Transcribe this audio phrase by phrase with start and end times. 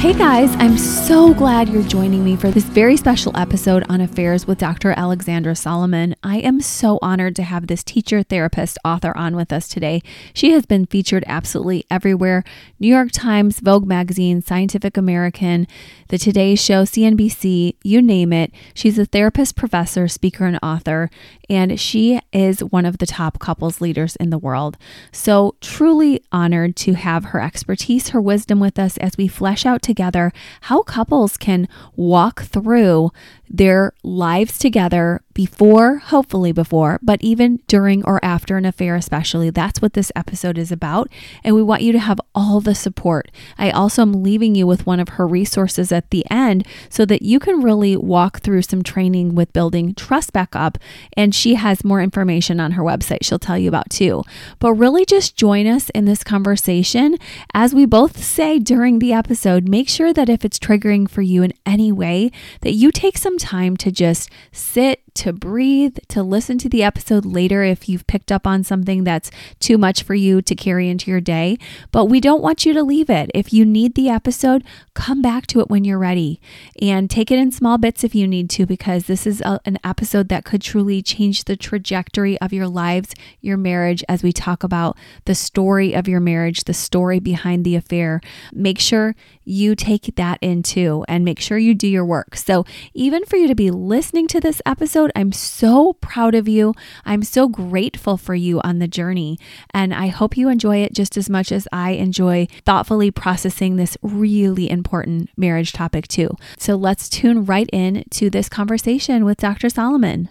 [0.00, 4.46] Hey guys, I'm so glad you're joining me for this very special episode on Affairs
[4.46, 4.94] with Dr.
[4.96, 6.16] Alexandra Solomon.
[6.22, 10.00] I am so honored to have this teacher, therapist, author on with us today.
[10.32, 12.44] She has been featured absolutely everywhere
[12.78, 15.66] New York Times, Vogue Magazine, Scientific American,
[16.08, 18.52] The Today Show, CNBC, you name it.
[18.72, 21.10] She's a therapist, professor, speaker, and author,
[21.50, 24.78] and she is one of the top couples leaders in the world.
[25.12, 29.82] So, truly honored to have her expertise, her wisdom with us as we flesh out
[29.90, 33.10] together how couples can walk through
[33.50, 39.50] their lives together before, hopefully before, but even during or after an affair, especially.
[39.50, 41.08] That's what this episode is about.
[41.42, 43.30] And we want you to have all the support.
[43.58, 47.22] I also am leaving you with one of her resources at the end so that
[47.22, 50.78] you can really walk through some training with building trust back up.
[51.16, 54.22] And she has more information on her website she'll tell you about too.
[54.60, 57.16] But really just join us in this conversation.
[57.52, 61.42] As we both say during the episode, make sure that if it's triggering for you
[61.42, 66.58] in any way, that you take some time to just sit, to breathe, to listen
[66.58, 70.42] to the episode later if you've picked up on something that's too much for you
[70.42, 71.56] to carry into your day.
[71.92, 73.30] But we don't want you to leave it.
[73.34, 74.64] If you need the episode,
[74.94, 76.40] come back to it when you're ready
[76.80, 79.78] and take it in small bits if you need to, because this is a, an
[79.82, 84.62] episode that could truly change the trajectory of your lives, your marriage, as we talk
[84.62, 88.20] about the story of your marriage, the story behind the affair.
[88.52, 89.14] Make sure
[89.44, 92.36] you take that in too and make sure you do your work.
[92.36, 92.64] So,
[92.94, 96.74] even for you to be listening to this episode, I'm so proud of you.
[97.04, 99.38] I'm so grateful for you on the journey.
[99.72, 103.96] And I hope you enjoy it just as much as I enjoy thoughtfully processing this
[104.02, 106.36] really important marriage topic too.
[106.58, 109.70] So, let's tune right in to this conversation with Dr.
[109.70, 110.28] Solomon.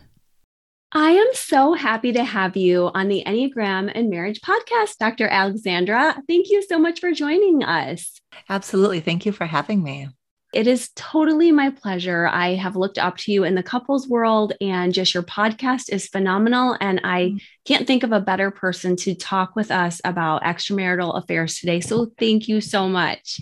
[0.91, 5.27] I am so happy to have you on the Enneagram and Marriage podcast, Dr.
[5.27, 6.15] Alexandra.
[6.27, 8.19] Thank you so much for joining us.
[8.49, 8.99] Absolutely.
[8.99, 10.09] Thank you for having me.
[10.51, 12.27] It is totally my pleasure.
[12.27, 16.07] I have looked up to you in the couples world, and just your podcast is
[16.07, 16.75] phenomenal.
[16.81, 17.41] And I mm.
[17.65, 21.81] can't think of a better person to talk with us about extramarital affairs today.
[21.81, 23.39] So thank you so much.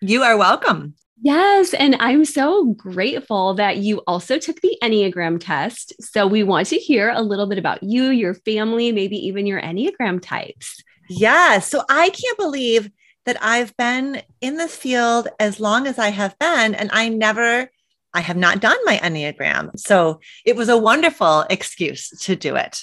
[0.00, 0.94] You are welcome.
[1.22, 1.72] Yes.
[1.74, 5.92] And I'm so grateful that you also took the Enneagram test.
[6.00, 9.60] So we want to hear a little bit about you, your family, maybe even your
[9.60, 10.82] Enneagram types.
[11.10, 11.58] Yeah.
[11.60, 12.90] So I can't believe
[13.26, 17.70] that I've been in this field as long as I have been, and I never,
[18.14, 19.78] I have not done my Enneagram.
[19.78, 22.82] So it was a wonderful excuse to do it.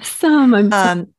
[0.00, 0.54] Awesome.
[0.72, 1.14] Um,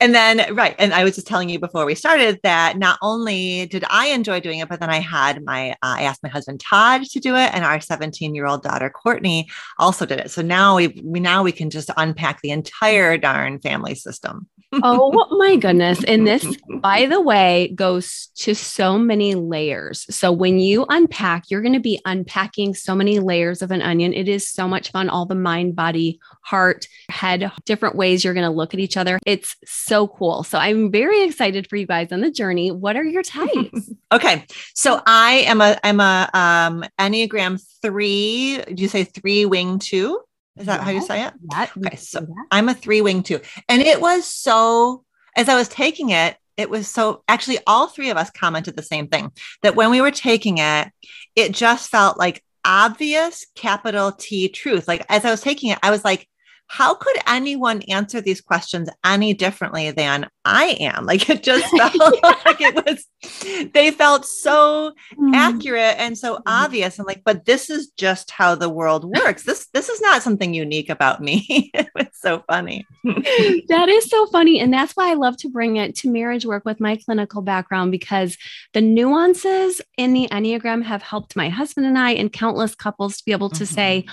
[0.00, 0.74] and then, right.
[0.78, 4.40] And I was just telling you before we started that not only did I enjoy
[4.40, 7.34] doing it, but then I had my, uh, I asked my husband Todd to do
[7.36, 9.48] it, and our 17 year old daughter Courtney
[9.78, 10.30] also did it.
[10.30, 14.48] So now we, we, now we can just unpack the entire darn family system.
[14.72, 16.04] oh my goodness.
[16.04, 16.46] And this,
[16.80, 20.06] by the way, goes to so many layers.
[20.14, 24.12] So when you unpack, you're going to be unpacking so many layers of an onion.
[24.12, 25.08] It is so much fun.
[25.08, 29.18] All the mind, body, heart, head, different ways you're going to look at each other.
[29.26, 30.42] It's so cool.
[30.42, 32.70] So I'm very excited for you guys on the journey.
[32.70, 33.90] What are your types?
[34.12, 34.46] okay.
[34.74, 38.64] So I am a I'm a um Enneagram 3.
[38.74, 40.20] Do you say 3 wing 2?
[40.58, 41.34] Is that yeah, how you say it?
[41.52, 41.96] Yeah, okay.
[41.96, 43.40] So I'm a 3 wing 2.
[43.68, 45.04] And it was so
[45.36, 48.82] as I was taking it, it was so actually all three of us commented the
[48.82, 49.32] same thing
[49.62, 50.88] that when we were taking it,
[51.34, 54.86] it just felt like obvious capital T truth.
[54.86, 56.28] Like as I was taking it, I was like,
[56.70, 61.04] how could anyone answer these questions any differently than I am?
[61.04, 65.34] Like it just felt like it was, they felt so mm.
[65.34, 66.42] accurate and so mm.
[66.46, 66.96] obvious.
[66.96, 69.42] And like, but this is just how the world works.
[69.42, 71.44] This this is not something unique about me.
[71.74, 72.86] it was so funny.
[73.04, 74.60] that is so funny.
[74.60, 77.90] And that's why I love to bring it to marriage work with my clinical background
[77.90, 78.36] because
[78.74, 83.24] the nuances in the Enneagram have helped my husband and I and countless couples to
[83.24, 83.74] be able to mm-hmm.
[83.74, 84.06] say,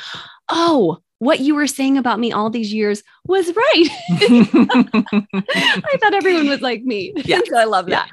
[0.50, 3.88] oh, what you were saying about me all these years was right.
[4.12, 7.14] I thought everyone was like me.
[7.26, 7.42] Yeah.
[7.46, 8.10] so I love that.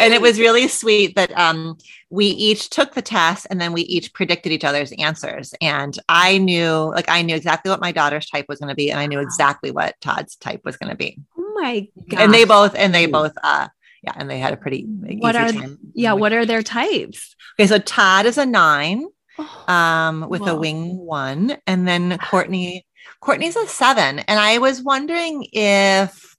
[0.00, 1.76] and it was really sweet that um,
[2.08, 5.54] we each took the test and then we each predicted each other's answers.
[5.60, 8.90] And I knew, like, I knew exactly what my daughter's type was going to be,
[8.90, 11.18] and I knew exactly what Todd's type was going to be.
[11.38, 12.20] Oh my god!
[12.20, 13.68] And they both, and they both, uh,
[14.02, 15.78] yeah, and they had a pretty what are time.
[15.92, 17.36] yeah, what are their types?
[17.60, 19.06] Okay, so Todd is a nine,
[19.66, 20.56] um, with Whoa.
[20.56, 22.86] a wing one, and then Courtney,
[23.20, 26.36] Courtney's a seven, and I was wondering if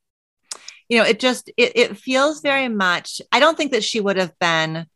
[0.89, 3.21] you know, it just it, it feels very much.
[3.31, 4.87] I don't think that she would have been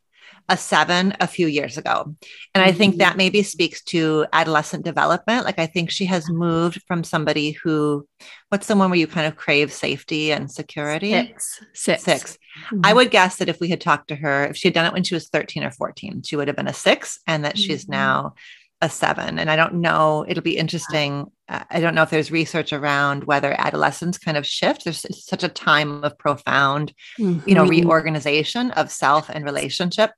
[0.48, 2.14] a seven a few years ago.
[2.54, 3.18] And I think that mm-hmm.
[3.18, 5.44] maybe speaks to adolescent development.
[5.44, 8.06] Like, I think she has moved from somebody who,
[8.50, 11.12] what's the one where you kind of crave safety and security?
[11.12, 11.60] Six.
[11.72, 12.02] Six.
[12.02, 12.80] 6 mm-hmm.
[12.84, 14.92] I would guess that if we had talked to her, if she had done it
[14.92, 17.62] when she was 13 or 14, she would have been a six and that mm-hmm.
[17.62, 18.34] she's now
[18.82, 19.38] a seven.
[19.38, 21.30] And I don't know, it'll be interesting.
[21.48, 24.84] I don't know if there's research around whether adolescents kind of shift.
[24.84, 27.46] There's such a time of profound, mm-hmm.
[27.46, 27.86] you know, mm-hmm.
[27.86, 30.12] reorganization of self and relationship.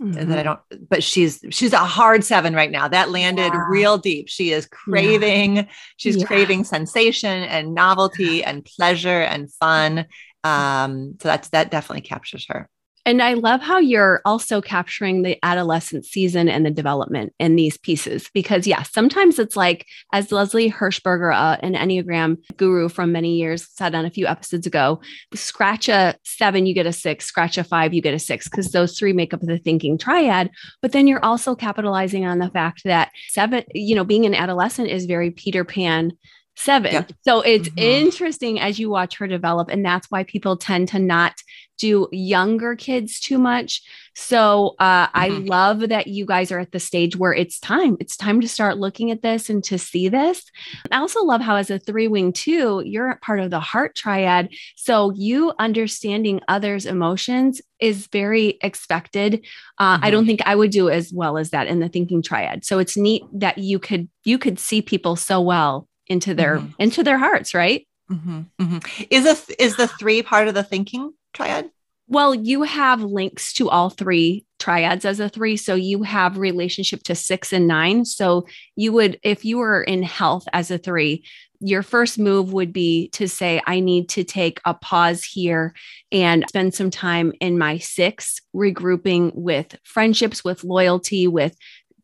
[0.00, 0.30] Mm-hmm.
[0.30, 2.88] that I don't, but she's she's a hard seven right now.
[2.88, 3.66] That landed yeah.
[3.68, 4.30] real deep.
[4.30, 5.66] She is craving, yeah.
[5.98, 6.24] she's yeah.
[6.24, 10.06] craving sensation and novelty and pleasure and fun.
[10.42, 12.70] Um, so that's that definitely captures her.
[13.10, 17.76] And I love how you're also capturing the adolescent season and the development in these
[17.76, 23.34] pieces because, yeah, sometimes it's like, as Leslie Hershberger, uh, an Enneagram guru from many
[23.34, 25.00] years, said on a few episodes ago
[25.34, 28.70] scratch a seven, you get a six, scratch a five, you get a six, because
[28.70, 30.48] those three make up the thinking triad.
[30.80, 34.88] But then you're also capitalizing on the fact that seven, you know, being an adolescent
[34.88, 36.12] is very Peter Pan
[36.60, 37.06] seven.
[37.22, 37.78] So it's mm-hmm.
[37.78, 39.68] interesting as you watch her develop.
[39.70, 41.34] And that's why people tend to not
[41.78, 43.82] do younger kids too much.
[44.14, 45.18] So uh, mm-hmm.
[45.18, 47.96] I love that you guys are at the stage where it's time.
[48.00, 50.44] It's time to start looking at this and to see this.
[50.90, 54.50] I also love how, as a three wing two, you're part of the heart triad.
[54.76, 59.46] So you understanding others' emotions is very expected.
[59.78, 60.04] Uh, mm-hmm.
[60.04, 62.66] I don't think I would do as well as that in the thinking triad.
[62.66, 66.72] So it's neat that you could you could see people so well into their mm-hmm.
[66.78, 68.42] into their hearts right mm-hmm.
[68.60, 69.02] Mm-hmm.
[69.08, 71.70] is a is the three part of the thinking triad
[72.08, 77.02] well you have links to all three triads as a three so you have relationship
[77.04, 78.46] to six and nine so
[78.76, 81.24] you would if you were in health as a three
[81.60, 85.74] your first move would be to say, I need to take a pause here
[86.10, 91.54] and spend some time in my six, regrouping with friendships, with loyalty, with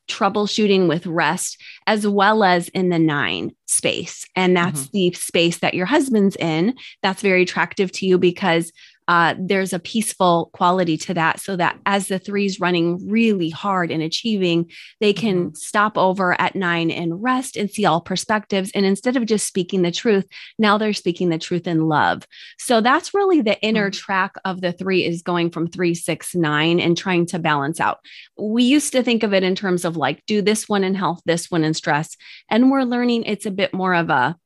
[0.08, 4.26] troubleshooting with rest, as well as in the nine space.
[4.34, 4.92] And that's mm-hmm.
[4.92, 6.74] the space that your husband's in.
[7.02, 8.72] That's very attractive to you because
[9.08, 13.90] uh, there's a peaceful quality to that so that as the three's running really hard
[13.90, 14.70] and achieving,
[15.00, 15.54] they can mm-hmm.
[15.54, 18.70] stop over at nine and rest and see all perspectives.
[18.74, 20.26] And instead of just speaking the truth,
[20.58, 22.26] now they're speaking the truth in love.
[22.58, 23.98] So that's really the inner mm-hmm.
[23.98, 28.00] track of the three is going from three, six, nine and trying to balance out.
[28.36, 31.20] We used to think of it in terms of like, do this one in health,
[31.26, 32.16] this one in stress.
[32.50, 34.36] And we're learning it's a bit more of a,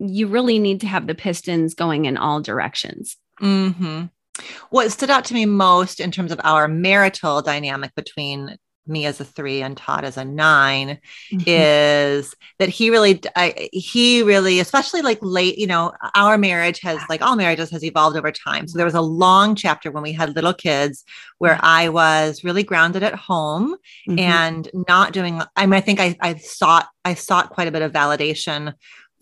[0.00, 3.16] you really need to have the pistons going in all directions.
[3.40, 4.04] Mm-hmm.
[4.70, 8.56] What stood out to me most in terms of our marital dynamic between
[8.88, 11.40] me as a three and Todd as a 9 mm-hmm.
[11.46, 16.98] is that he really, I, he really, especially like late, you know, our marriage has
[17.08, 18.66] like all marriages has evolved over time.
[18.66, 21.04] So there was a long chapter when we had little kids
[21.38, 21.64] where mm-hmm.
[21.64, 23.76] I was really grounded at home
[24.08, 24.18] mm-hmm.
[24.18, 27.82] and not doing, I mean, I think I, I sought, I sought quite a bit
[27.82, 28.74] of validation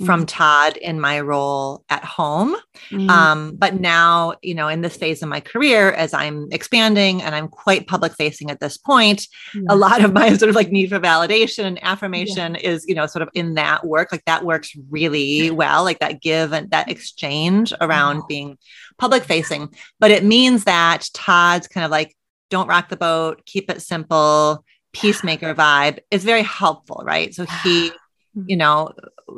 [0.05, 0.29] from mm.
[0.29, 2.55] Todd in my role at home.
[2.91, 3.09] Mm.
[3.09, 7.35] Um, but now, you know, in this phase of my career, as I'm expanding and
[7.35, 9.26] I'm quite public facing at this point,
[9.69, 12.71] a lot of my sort of like need for validation and affirmation yeah.
[12.71, 14.12] is, you know, sort of in that work.
[14.12, 18.26] Like that works really well, like that give and that exchange around oh.
[18.29, 18.59] being
[18.99, 19.73] public facing.
[19.99, 22.15] But it means that Todd's kind of like,
[22.50, 24.62] don't rock the boat, keep it simple,
[24.93, 27.35] peacemaker vibe is very helpful, right?
[27.35, 27.93] So he
[28.47, 28.93] you know,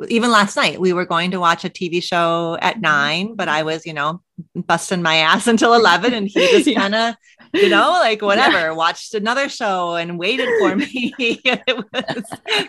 [0.07, 2.81] even last night we were going to watch a TV show at mm-hmm.
[2.81, 4.21] nine, but I was, you know,
[4.55, 7.15] busting my ass until 11 and he just kind of
[7.53, 8.71] you know like whatever yeah.
[8.71, 12.23] watched another show and waited for me it was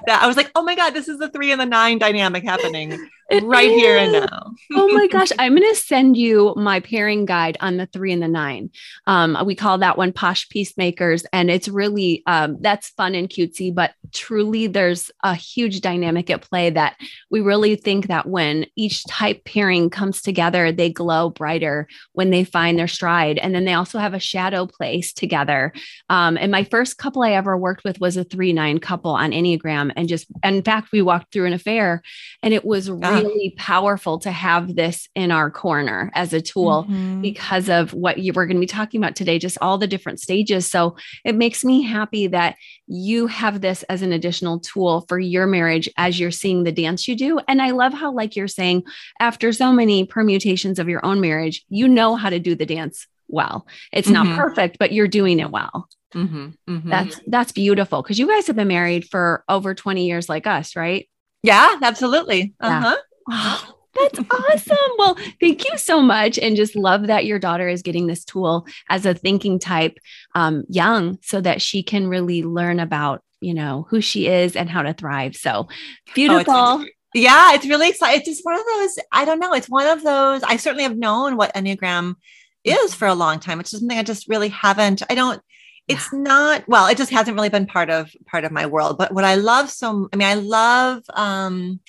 [0.07, 2.45] that i was like oh my god this is the three and the nine dynamic
[2.45, 2.99] happening
[3.31, 3.81] it right is.
[3.81, 4.53] here and now.
[4.75, 5.31] oh my gosh.
[5.39, 8.71] I'm going to send you my pairing guide on the three and the nine.
[9.07, 11.25] Um, we call that one Posh Peacemakers.
[11.33, 16.43] And it's really, um, that's fun and cutesy, but truly there's a huge dynamic at
[16.43, 16.97] play that
[17.31, 22.45] we really think that when each type pairing comes together, they glow brighter when they
[22.45, 23.39] find their stride.
[23.39, 25.73] And then they also have a shadow place together.
[26.09, 29.33] Um, and my first couple I ever worked with was a three nine couple on
[29.33, 29.93] Enneagram.
[29.97, 32.03] And just, in fact, we walked through an affair
[32.43, 36.85] and it was really really powerful to have this in our corner as a tool
[36.85, 37.21] mm-hmm.
[37.21, 40.21] because of what you were going to be talking about today, just all the different
[40.21, 40.67] stages.
[40.67, 42.57] So it makes me happy that
[42.93, 47.07] you have this as an additional tool for your marriage as you're seeing the dance
[47.07, 47.39] you do.
[47.47, 48.83] And I love how, like you're saying,
[49.21, 53.07] after so many permutations of your own marriage, you know how to do the dance
[53.29, 53.65] well.
[53.93, 54.29] It's mm-hmm.
[54.31, 55.89] not perfect, but you're doing it well.
[56.15, 56.49] Mm-hmm.
[56.69, 56.91] Mm-hmm.
[56.91, 60.75] That's that's beautiful because you guys have been married for over 20 years like us,
[60.75, 61.09] right?
[61.45, 62.55] Yeah, absolutely.
[62.61, 62.97] Uh-huh.
[63.29, 63.59] Yeah.
[63.73, 64.91] Oh, that's awesome.
[64.99, 66.39] Well, thank you so much.
[66.39, 69.99] And just love that your daughter is getting this tool as a thinking type
[70.35, 74.69] um, young so that she can really learn about, you know, who she is and
[74.69, 75.37] how to thrive.
[75.37, 75.69] So
[76.15, 76.55] beautiful.
[76.55, 78.21] Oh, it's, yeah, it's really exciting.
[78.21, 79.53] It's just one of those, I don't know.
[79.53, 82.15] It's one of those, I certainly have known what Enneagram
[82.63, 83.59] is for a long time.
[83.59, 85.43] It's just something I just really haven't, I don't,
[85.89, 89.13] it's not well it just hasn't really been part of part of my world but
[89.13, 91.81] what i love so i mean i love um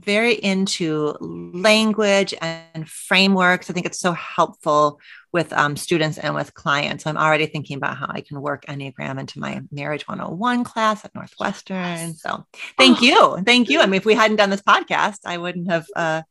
[0.00, 5.00] very into language and frameworks i think it's so helpful
[5.32, 8.64] with um, students and with clients so i'm already thinking about how i can work
[8.66, 12.44] enneagram into my marriage 101 class at northwestern so
[12.76, 13.04] thank oh.
[13.04, 16.22] you thank you i mean if we hadn't done this podcast i wouldn't have uh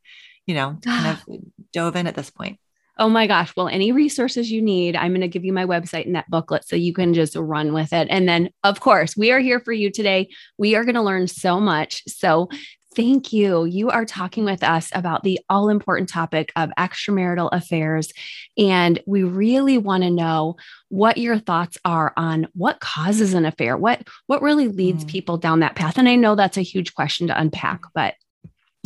[0.46, 1.36] you know kind of
[1.72, 2.58] dove in at this point
[2.98, 3.54] Oh my gosh.
[3.54, 6.66] Well, any resources you need, I'm going to give you my website and that booklet
[6.66, 8.08] so you can just run with it.
[8.10, 10.28] And then, of course, we are here for you today.
[10.56, 12.02] We are going to learn so much.
[12.08, 12.48] So,
[12.96, 13.66] thank you.
[13.66, 18.10] You are talking with us about the all important topic of extramarital affairs.
[18.56, 20.56] And we really want to know
[20.88, 25.08] what your thoughts are on what causes an affair, what, what really leads mm.
[25.08, 25.98] people down that path.
[25.98, 28.14] And I know that's a huge question to unpack, but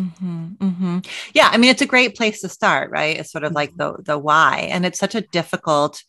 [0.01, 0.99] Mm-hmm, mm-hmm.
[1.35, 3.19] Yeah, I mean, it's a great place to start, right?
[3.19, 4.03] It's sort of like mm-hmm.
[4.03, 6.03] the the why, and it's such a difficult.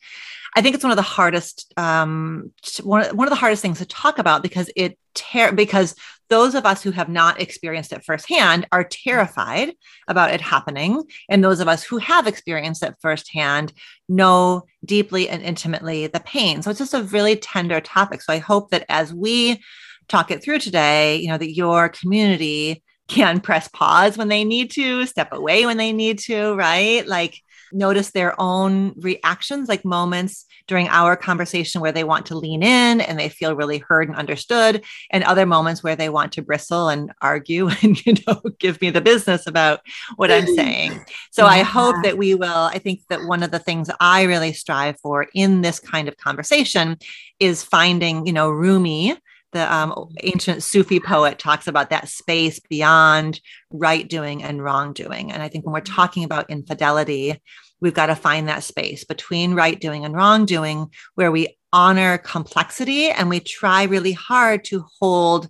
[0.55, 2.51] I think it's one of the hardest um,
[2.83, 5.95] one one of the hardest things to talk about because it ter- because
[6.29, 9.74] those of us who have not experienced it firsthand are terrified
[10.07, 13.74] about it happening, and those of us who have experienced it firsthand
[14.07, 16.62] know deeply and intimately the pain.
[16.62, 18.21] So it's just a really tender topic.
[18.21, 19.62] So I hope that as we
[20.07, 24.72] talk it through today, you know, that your community can press pause when they need
[24.72, 27.06] to, step away when they need to, right?
[27.06, 27.41] Like
[27.74, 33.01] notice their own reactions, like moments during our conversation where they want to lean in
[33.01, 36.88] and they feel really heard and understood, and other moments where they want to bristle
[36.88, 39.82] and argue and, you know, give me the business about
[40.15, 40.56] what I'm mm-hmm.
[40.56, 41.06] saying.
[41.32, 41.51] So yeah.
[41.51, 42.48] I hope that we will.
[42.48, 46.15] I think that one of the things I really strive for in this kind of
[46.15, 46.98] conversation
[47.41, 49.18] is finding, you know, Rumi
[49.51, 53.39] the um, ancient Sufi poet talks about that space beyond
[53.70, 55.31] right doing and wrongdoing.
[55.31, 57.41] And I think when we're talking about infidelity,
[57.79, 63.10] we've got to find that space between right doing and wrongdoing where we honor complexity
[63.10, 65.50] and we try really hard to hold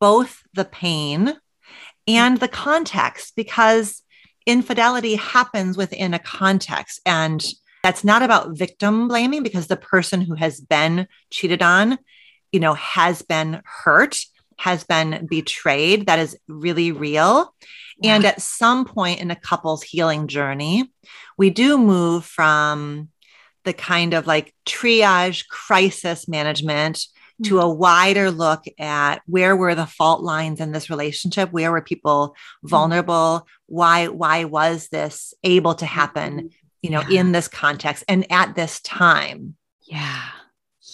[0.00, 1.34] both the pain
[2.06, 4.02] and the context because
[4.46, 7.00] infidelity happens within a context.
[7.04, 7.44] And
[7.82, 11.98] that's not about victim blaming because the person who has been cheated on
[12.52, 14.18] you know, has been hurt,
[14.58, 16.06] has been betrayed.
[16.06, 17.54] That is really real.
[18.00, 18.16] Yeah.
[18.16, 20.90] And at some point in a couple's healing journey,
[21.36, 23.08] we do move from
[23.64, 27.48] the kind of like triage crisis management mm-hmm.
[27.48, 31.82] to a wider look at where were the fault lines in this relationship where were
[31.82, 32.68] people mm-hmm.
[32.68, 36.46] vulnerable why why was this able to happen mm-hmm.
[36.82, 37.20] you know yeah.
[37.20, 40.22] in this context and at this time yeah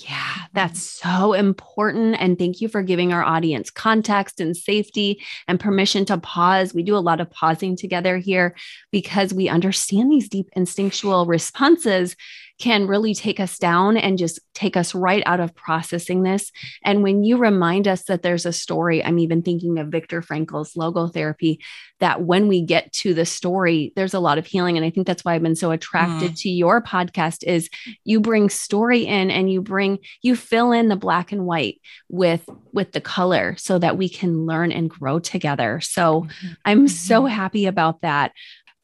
[0.05, 2.17] yeah, that's so important.
[2.19, 6.75] And thank you for giving our audience context and safety and permission to pause.
[6.75, 8.55] We do a lot of pausing together here
[8.91, 12.17] because we understand these deep instinctual responses
[12.59, 16.51] can really take us down and just take us right out of processing this.
[16.83, 20.73] And when you remind us that there's a story, I'm even thinking of Viktor Frankl's
[20.75, 21.59] logotherapy,
[22.01, 24.77] that when we get to the story, there's a lot of healing.
[24.77, 26.41] And I think that's why I've been so attracted mm.
[26.41, 27.69] to your podcast is
[28.05, 32.49] you bring story in and you bring, you fill in the black and white with,
[32.73, 35.81] with the color so that we can learn and grow together.
[35.83, 36.53] So mm-hmm.
[36.65, 37.35] I'm so mm-hmm.
[37.35, 38.33] happy about that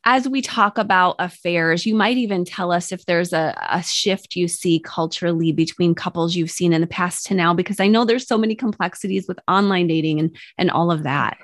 [0.05, 4.35] as we talk about affairs, you might even tell us if there's a, a, shift
[4.35, 8.05] you see culturally between couples you've seen in the past to now, because I know
[8.05, 11.39] there's so many complexities with online dating and, and all of that.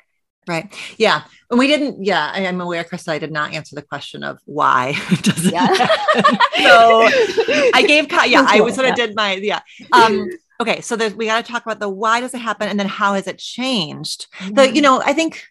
[0.49, 0.75] Right.
[0.97, 1.23] Yeah.
[1.51, 4.39] And we didn't, yeah, I, am aware, Chris, I did not answer the question of
[4.47, 5.67] why does it yeah.
[5.77, 7.07] so
[7.75, 9.61] I gave, yeah, I was sort of did my, yeah.
[9.93, 10.81] Um, okay.
[10.81, 12.69] So there's, we got to talk about the why does it happen?
[12.69, 14.27] And then how has it changed?
[14.39, 14.55] Mm-hmm.
[14.55, 15.45] The, you know, I think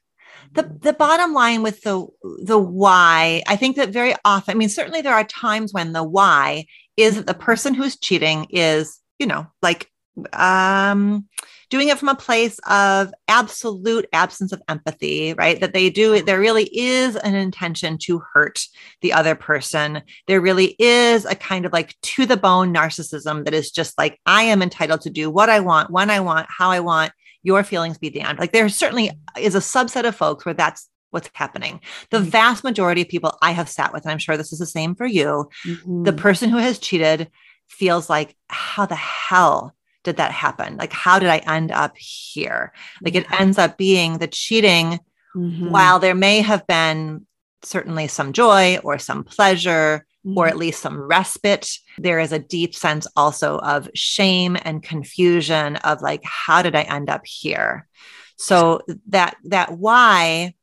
[0.57, 2.05] the the bottom line with the
[2.43, 6.03] the why i think that very often i mean certainly there are times when the
[6.03, 6.65] why
[6.97, 9.89] is that the person who's cheating is you know like
[10.33, 11.27] um
[11.69, 15.59] doing it from a place of absolute absence of empathy, right?
[15.59, 18.65] That they do, there really is an intention to hurt
[19.01, 20.01] the other person.
[20.27, 24.19] There really is a kind of like to the bone narcissism that is just like,
[24.25, 27.11] I am entitled to do what I want, when I want, how I want,
[27.47, 28.39] your feelings be damned.
[28.39, 31.79] Like there certainly is a subset of folks where that's what's happening.
[32.11, 32.29] The mm-hmm.
[32.29, 34.95] vast majority of people I have sat with, and I'm sure this is the same
[34.95, 36.03] for you, mm-hmm.
[36.03, 37.31] the person who has cheated
[37.69, 39.73] feels like, how the hell
[40.03, 40.75] did that happen?
[40.75, 42.73] Like, how did I end up here?
[43.01, 44.99] Like, it ends up being the cheating,
[45.33, 45.69] mm-hmm.
[45.69, 47.25] while there may have been
[47.63, 50.05] certainly some joy or some pleasure.
[50.36, 51.69] Or at least some respite.
[51.97, 56.81] There is a deep sense also of shame and confusion of like, how did I
[56.81, 57.88] end up here?
[58.36, 60.53] So that that why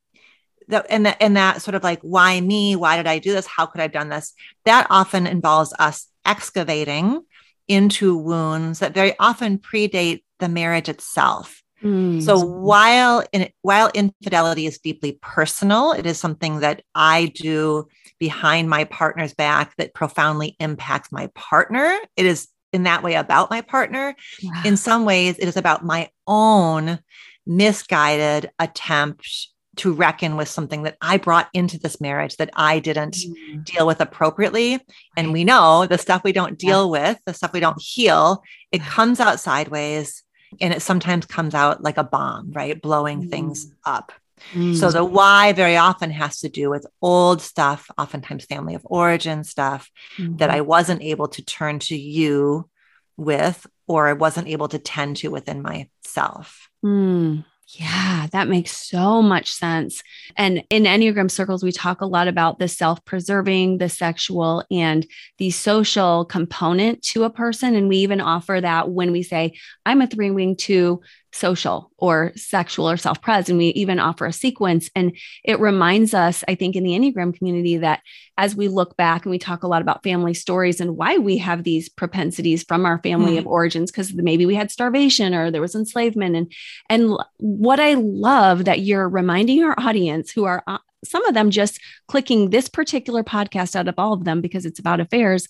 [0.67, 3.45] that and that and that sort of like why me why did i do this
[3.45, 4.33] how could i have done this
[4.63, 7.21] that often involves us excavating
[7.67, 11.61] into wounds that very often predate the marriage itself.
[11.85, 12.21] Mm.
[12.23, 17.87] So while in, while infidelity is deeply personal, it is something that I do
[18.19, 21.95] behind my partner's back that profoundly impacts my partner.
[22.17, 24.15] It is in that way about my partner.
[24.43, 24.61] Wow.
[24.65, 26.99] In some ways, it is about my own
[27.45, 33.17] misguided attempt to reckon with something that I brought into this marriage that I didn't
[33.17, 33.63] mm.
[33.63, 34.71] deal with appropriately.
[34.71, 34.81] Right.
[35.17, 37.09] And we know the stuff we don't deal yeah.
[37.09, 40.23] with, the stuff we don't heal, it comes out sideways
[40.61, 42.81] and it sometimes comes out like a bomb, right?
[42.81, 43.29] Blowing mm.
[43.29, 44.11] things up.
[44.53, 44.75] Mm.
[44.75, 49.43] So the why very often has to do with old stuff, oftentimes family of origin
[49.43, 50.37] stuff mm-hmm.
[50.37, 52.69] that I wasn't able to turn to you
[53.17, 56.69] with or I wasn't able to tend to within myself.
[56.83, 57.45] Mm.
[57.67, 60.03] Yeah, that makes so much sense.
[60.37, 65.05] And in Enneagram circles, we talk a lot about the self preserving, the sexual, and
[65.39, 67.75] the social component to a person.
[67.75, 69.53] And we even offer that when we say,
[69.83, 71.01] I'm a three wing two,
[71.35, 73.49] social or sexual or self pres.
[73.49, 74.89] And we even offer a sequence.
[74.95, 78.01] And it reminds us, I think, in the Enneagram community that
[78.37, 81.37] as we look back and we talk a lot about family stories and why we
[81.37, 83.39] have these propensities from our family mm-hmm.
[83.39, 86.35] of origins, because maybe we had starvation or there was enslavement.
[86.35, 86.51] And,
[86.89, 91.51] and what I love that you're reminding our audience who are uh, some of them
[91.51, 95.47] just clicking this particular podcast out of all of them because it's about affairs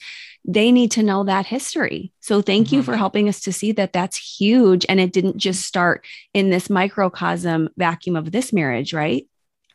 [0.48, 2.12] they need to know that history.
[2.20, 2.76] So thank mm-hmm.
[2.76, 6.50] you for helping us to see that that's huge and it didn't just start in
[6.50, 9.28] this microcosm vacuum of this marriage right?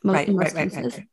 [0.03, 1.07] Most, right, right, right, right, right.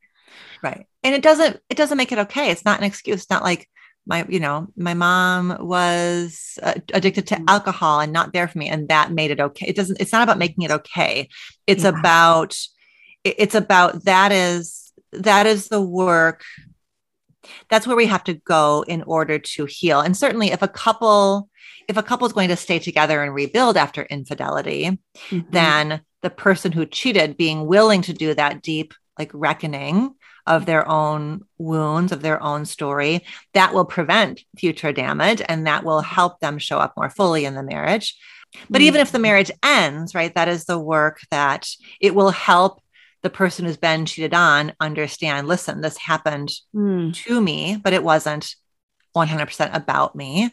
[0.62, 0.86] Right.
[1.02, 2.50] And it doesn't it doesn't make it okay.
[2.50, 3.22] It's not an excuse.
[3.22, 3.68] It's not like
[4.06, 7.44] my you know my mom was uh, addicted to mm-hmm.
[7.48, 9.66] alcohol and not there for me and that made it okay.
[9.66, 11.28] It doesn't it's not about making it okay.
[11.66, 11.90] It's yeah.
[11.90, 12.56] about
[13.24, 16.42] it's about that is that is the work
[17.68, 21.48] that's where we have to go in order to heal and certainly if a couple
[21.88, 24.98] if a couple is going to stay together and rebuild after infidelity
[25.30, 25.40] mm-hmm.
[25.50, 30.14] then the person who cheated being willing to do that deep like reckoning
[30.46, 35.84] of their own wounds of their own story that will prevent future damage and that
[35.84, 38.16] will help them show up more fully in the marriage
[38.70, 38.86] but mm-hmm.
[38.86, 41.68] even if the marriage ends right that is the work that
[42.00, 42.82] it will help
[43.22, 47.12] the person who's been cheated on understand listen this happened mm.
[47.14, 48.54] to me but it wasn't
[49.16, 50.50] 100% about me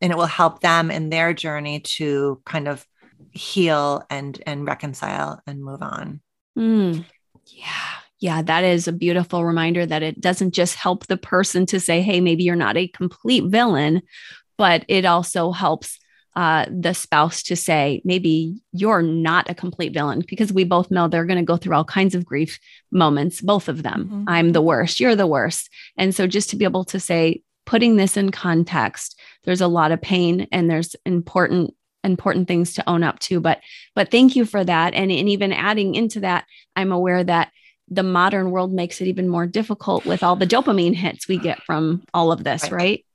[0.00, 2.86] and it will help them in their journey to kind of
[3.32, 6.20] heal and and reconcile and move on
[6.58, 7.04] mm.
[7.46, 11.80] yeah yeah that is a beautiful reminder that it doesn't just help the person to
[11.80, 14.02] say hey maybe you're not a complete villain
[14.58, 15.98] but it also helps
[16.34, 21.08] uh, the spouse to say, maybe you're not a complete villain, because we both know
[21.08, 22.58] they're going to go through all kinds of grief
[22.90, 24.04] moments, both of them.
[24.04, 24.24] Mm-hmm.
[24.28, 25.68] I'm the worst, you're the worst.
[25.96, 29.92] And so just to be able to say, putting this in context, there's a lot
[29.92, 33.60] of pain and there's important important things to own up to but
[33.94, 37.52] but thank you for that and, and even adding into that i'm aware that
[37.86, 41.62] the modern world makes it even more difficult with all the dopamine hits we get
[41.62, 43.06] from all of this right, right?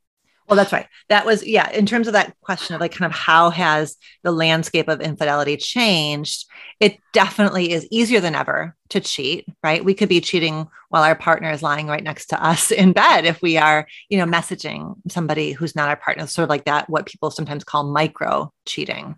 [0.47, 0.87] Well, that's right.
[1.09, 4.31] That was, yeah, in terms of that question of like kind of how has the
[4.31, 6.45] landscape of infidelity changed,
[6.79, 9.83] it definitely is easier than ever to cheat, right?
[9.83, 13.25] We could be cheating while our partner is lying right next to us in bed
[13.25, 16.89] if we are, you know, messaging somebody who's not our partner, sort of like that,
[16.89, 19.15] what people sometimes call micro cheating.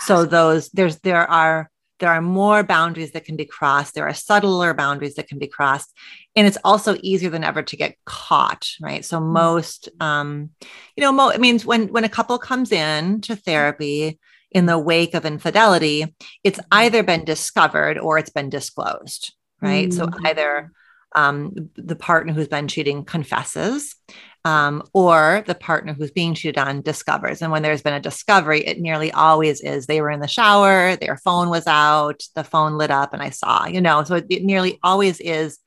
[0.00, 3.94] So those, there's, there are, there are more boundaries that can be crossed.
[3.94, 5.96] There are subtler boundaries that can be crossed.
[6.34, 9.04] And it's also easier than ever to get caught, right?
[9.04, 9.32] So mm-hmm.
[9.32, 10.50] most, um,
[10.96, 14.18] you know, mo- it means when, when a couple comes in to therapy
[14.50, 16.68] in the wake of infidelity, it's mm-hmm.
[16.72, 19.90] either been discovered or it's been disclosed, right?
[19.90, 20.12] Mm-hmm.
[20.12, 20.72] So either
[21.14, 23.94] um, the partner who's been cheating confesses
[24.44, 27.42] um, or the partner who's being cheated on discovers.
[27.42, 30.96] And when there's been a discovery, it nearly always is they were in the shower,
[30.96, 34.26] their phone was out, the phone lit up, and I saw, you know, so it,
[34.30, 35.58] it nearly always is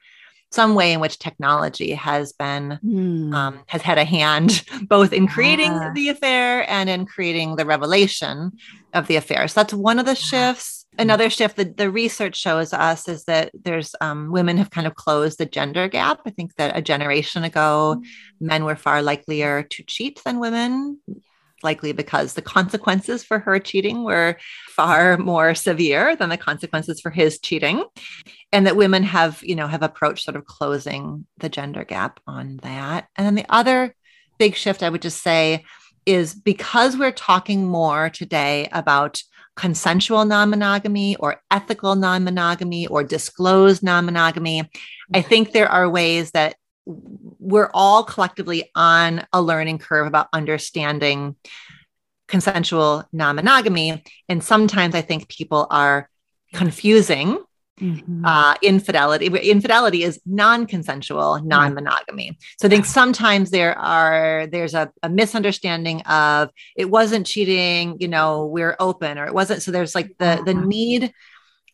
[0.52, 3.34] some way in which technology has been mm.
[3.34, 5.92] um, has had a hand both in creating yeah.
[5.94, 8.52] the affair and in creating the revelation
[8.94, 12.74] of the affair so that's one of the shifts another shift that the research shows
[12.74, 16.22] us is that there's um, women have kind of closed the gender gap.
[16.26, 18.06] I think that a generation ago mm.
[18.40, 21.00] men were far likelier to cheat than women
[21.62, 24.38] likely because the consequences for her cheating were
[24.76, 27.86] far more severe than the consequences for his cheating
[28.52, 32.58] and that women have you know have approached sort of closing the gender gap on
[32.64, 33.08] that.
[33.16, 33.96] And then the other
[34.38, 35.64] big shift i would just say
[36.06, 39.22] is because we're talking more today about
[39.56, 45.30] consensual non-monogamy or ethical non-monogamy or disclosed non-monogamy i mm-hmm.
[45.30, 51.36] think there are ways that we're all collectively on a learning curve about understanding
[52.28, 54.04] consensual non monogamy.
[54.28, 56.10] And sometimes I think people are
[56.54, 57.38] confusing
[57.82, 58.24] Mm-hmm.
[58.24, 59.26] Uh, infidelity.
[59.26, 62.38] Infidelity is non-consensual non-monogamy.
[62.60, 67.98] So I think sometimes there are there's a, a, misunderstanding of it wasn't cheating.
[68.00, 69.64] You know, we're open, or it wasn't.
[69.64, 71.14] So there's like the the need.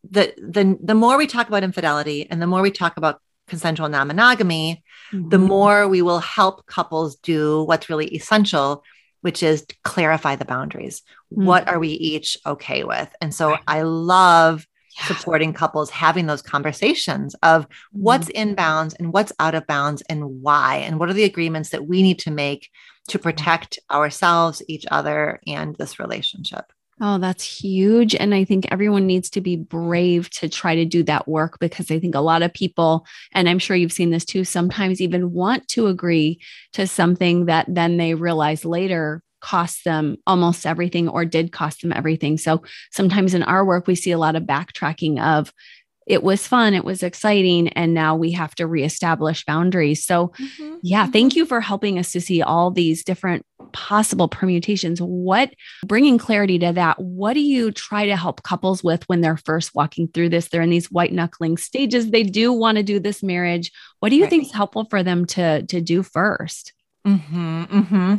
[0.09, 3.89] The the the more we talk about infidelity, and the more we talk about consensual
[3.89, 4.81] non monogamy,
[5.11, 5.27] mm-hmm.
[5.27, 8.85] the more we will help couples do what's really essential,
[9.19, 11.01] which is clarify the boundaries.
[11.33, 11.45] Mm-hmm.
[11.45, 13.13] What are we each okay with?
[13.19, 13.63] And so right.
[13.67, 14.65] I love.
[15.05, 18.49] Supporting couples having those conversations of what's mm-hmm.
[18.49, 21.87] in bounds and what's out of bounds and why, and what are the agreements that
[21.87, 22.69] we need to make
[23.09, 26.65] to protect ourselves, each other, and this relationship.
[27.01, 28.13] Oh, that's huge.
[28.13, 31.89] And I think everyone needs to be brave to try to do that work because
[31.89, 35.31] I think a lot of people, and I'm sure you've seen this too, sometimes even
[35.31, 36.41] want to agree
[36.73, 41.93] to something that then they realize later cost them almost everything or did cost them
[41.93, 42.37] everything.
[42.37, 45.53] So sometimes in our work, we see a lot of backtracking of,
[46.09, 50.03] it was fun, it was exciting, and now we have to reestablish boundaries.
[50.03, 50.77] So, mm-hmm.
[50.81, 51.11] yeah, mm-hmm.
[51.11, 54.99] thank you for helping us to see all these different possible permutations.
[54.99, 55.53] What
[55.85, 56.99] bringing clarity to that?
[56.99, 60.49] What do you try to help couples with when they're first walking through this?
[60.49, 62.09] They're in these white knuckling stages.
[62.09, 63.71] They do want to do this marriage.
[63.99, 64.31] What do you right.
[64.31, 66.73] think is helpful for them to to do first?
[67.07, 68.15] Mm-hmm, mm-hmm.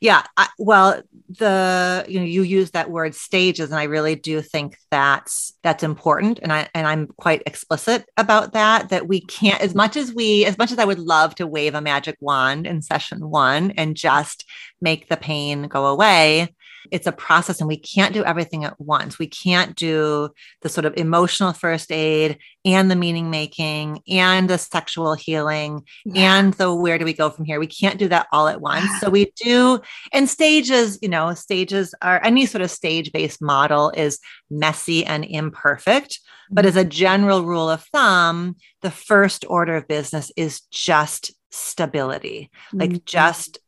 [0.00, 0.22] Yeah.
[0.36, 4.76] I, well, the you know you use that word stages, and I really do think
[4.90, 8.88] that's that's important, and I and I'm quite explicit about that.
[8.88, 11.74] That we can't, as much as we, as much as I would love to wave
[11.74, 14.44] a magic wand in session one and just
[14.80, 16.54] make the pain go away
[16.90, 19.18] it's a process and we can't do everything at once.
[19.18, 20.30] We can't do
[20.62, 26.38] the sort of emotional first aid and the meaning making and the sexual healing yeah.
[26.38, 27.60] and the where do we go from here.
[27.60, 28.88] We can't do that all at once.
[29.00, 29.80] So we do,
[30.12, 34.18] and stages, you know, stages are any sort of stage based model is
[34.50, 36.20] messy and imperfect.
[36.50, 42.50] But as a general rule of thumb, the first order of business is just stability,
[42.72, 43.04] like mm-hmm.
[43.06, 43.58] just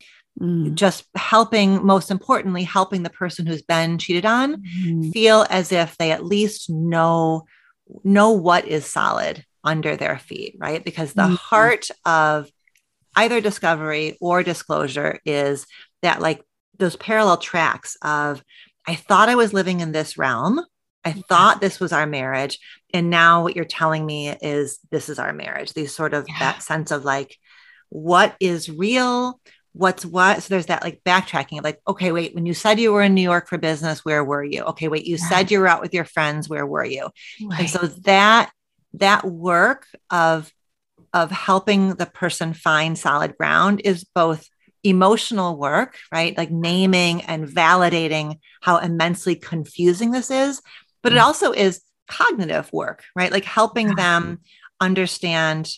[0.40, 0.74] Mm.
[0.74, 5.12] just helping most importantly helping the person who's been cheated on mm.
[5.12, 7.44] feel as if they at least know
[8.02, 11.36] know what is solid under their feet right because the mm.
[11.36, 12.50] heart of
[13.14, 15.66] either discovery or disclosure is
[16.02, 16.42] that like
[16.78, 18.42] those parallel tracks of
[18.88, 20.60] i thought i was living in this realm
[21.04, 22.58] i thought this was our marriage
[22.92, 26.38] and now what you're telling me is this is our marriage these sort of yeah.
[26.40, 27.38] that sense of like
[27.88, 29.40] what is real
[29.74, 33.02] what's what so there's that like backtracking like okay wait when you said you were
[33.02, 35.28] in new york for business where were you okay wait you yeah.
[35.28, 37.10] said you were out with your friends where were you
[37.42, 37.60] right.
[37.60, 38.50] and so that
[38.94, 40.50] that work of
[41.12, 44.48] of helping the person find solid ground is both
[44.84, 50.62] emotional work right like naming and validating how immensely confusing this is
[51.02, 51.22] but it mm.
[51.22, 54.38] also is cognitive work right like helping them
[54.80, 55.68] understand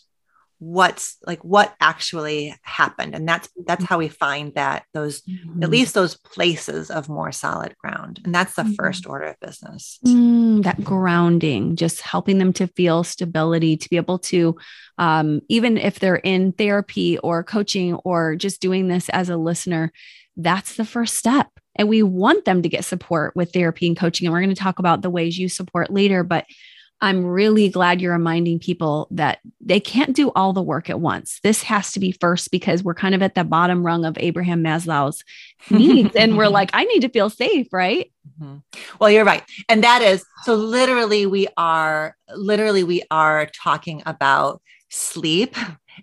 [0.59, 3.15] what's like what actually happened.
[3.15, 5.63] And that's that's how we find that those mm-hmm.
[5.63, 8.21] at least those places of more solid ground.
[8.25, 8.75] And that's the mm-hmm.
[8.75, 9.99] first order of business.
[10.05, 14.57] Mm, that grounding just helping them to feel stability to be able to
[14.99, 19.93] um, even if they're in therapy or coaching or just doing this as a listener
[20.39, 21.49] that's the first step.
[21.77, 24.27] And we want them to get support with therapy and coaching.
[24.27, 26.45] And we're going to talk about the ways you support later but
[27.01, 31.41] I'm really glad you're reminding people that they can't do all the work at once.
[31.43, 34.63] This has to be first because we're kind of at the bottom rung of Abraham
[34.63, 35.23] Maslow's
[35.71, 36.17] needs.
[36.17, 38.11] and we're like, I need to feel safe, right?
[38.41, 38.57] Mm-hmm.
[38.99, 39.43] Well, you're right.
[39.69, 45.55] And that is so literally, we are literally, we are talking about sleep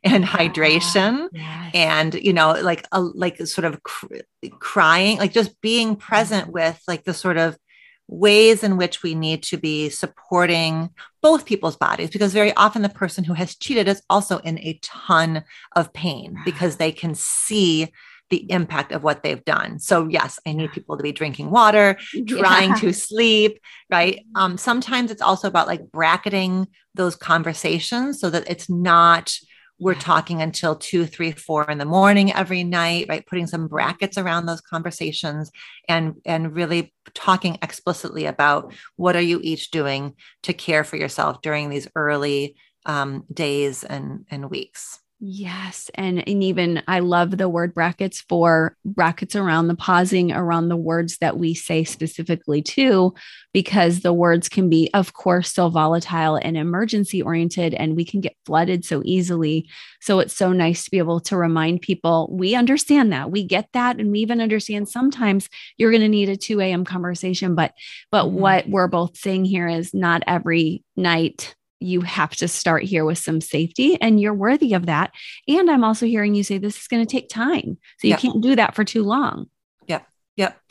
[0.03, 1.71] and hydration yes.
[1.73, 4.17] and you know like a like sort of cr-
[4.59, 6.53] crying like just being present mm-hmm.
[6.53, 7.57] with like the sort of
[8.07, 10.89] ways in which we need to be supporting
[11.21, 14.79] both people's bodies because very often the person who has cheated is also in a
[14.81, 15.43] ton
[15.75, 17.91] of pain because they can see
[18.29, 19.79] the impact of what they've done.
[19.79, 22.75] So yes, I need people to be drinking water, trying yeah.
[22.77, 23.59] to sleep,
[23.91, 24.25] right?
[24.35, 29.33] Um, sometimes it's also about like bracketing those conversations so that it's not
[29.79, 33.25] we're talking until two, three, four in the morning every night, right?
[33.25, 35.51] Putting some brackets around those conversations
[35.89, 41.41] and and really talking explicitly about what are you each doing to care for yourself
[41.41, 42.55] during these early
[42.85, 44.99] um, days and and weeks.
[45.25, 45.89] Yes.
[45.95, 50.75] And, and even I love the word brackets for brackets around the pausing around the
[50.75, 53.13] words that we say specifically too,
[53.53, 58.19] because the words can be, of course, so volatile and emergency oriented, and we can
[58.19, 59.69] get flooded so easily.
[60.01, 63.69] So it's so nice to be able to remind people we understand that, we get
[63.71, 66.83] that, and we even understand sometimes you're going to need a 2 a.m.
[66.83, 67.55] conversation.
[67.55, 67.73] But
[68.11, 68.39] but mm-hmm.
[68.39, 73.17] what we're both saying here is not every night you have to start here with
[73.17, 75.11] some safety and you're worthy of that.
[75.47, 77.77] And I'm also hearing you say this is going to take time.
[77.99, 78.19] So you yep.
[78.19, 79.47] can't do that for too long.
[79.87, 80.07] Yep.
[80.37, 80.61] Yep.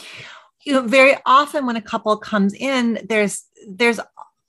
[0.64, 4.00] You know, very often when a couple comes in, there's there's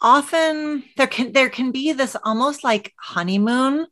[0.01, 3.87] often there can there can be this almost like honeymoon,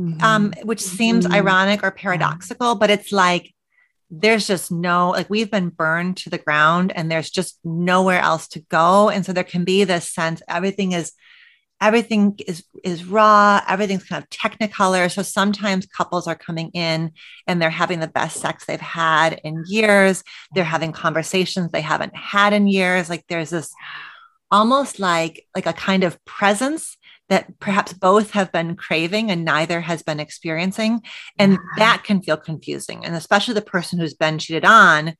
[0.00, 0.22] mm-hmm.
[0.22, 1.34] um, which seems mm-hmm.
[1.34, 3.54] ironic or paradoxical, but it's like
[4.10, 8.46] there's just no like we've been burned to the ground and there's just nowhere else
[8.48, 11.12] to go and so there can be this sense everything is
[11.84, 15.10] everything is is raw everything's kind of technicolor.
[15.12, 17.12] So sometimes couples are coming in
[17.46, 20.24] and they're having the best sex they've had in years.
[20.54, 23.10] They're having conversations they haven't had in years.
[23.10, 23.72] Like there's this
[24.50, 26.96] almost like like a kind of presence
[27.28, 31.00] that perhaps both have been craving and neither has been experiencing.
[31.38, 33.04] And that can feel confusing.
[33.04, 35.14] And especially the person who's been cheated on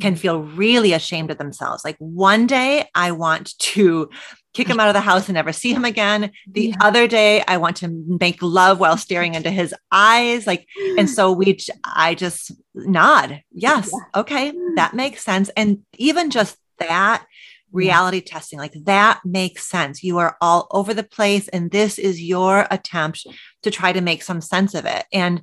[0.00, 0.20] can mm-hmm.
[0.20, 1.84] feel really ashamed of themselves.
[1.84, 4.10] Like one day I want to
[4.54, 6.30] kick him out of the house and never see him again.
[6.50, 6.76] The yeah.
[6.80, 10.46] other day I want to make love while staring into his eyes.
[10.46, 13.42] Like, and so we, I just nod.
[13.52, 13.90] Yes.
[13.92, 14.20] Yeah.
[14.20, 14.52] Okay.
[14.76, 15.50] That makes sense.
[15.56, 17.26] And even just that
[17.74, 18.32] reality yeah.
[18.32, 18.58] testing.
[18.58, 20.02] Like that makes sense.
[20.02, 23.26] You are all over the place, and this is your attempt
[23.62, 25.04] to try to make some sense of it.
[25.12, 25.42] And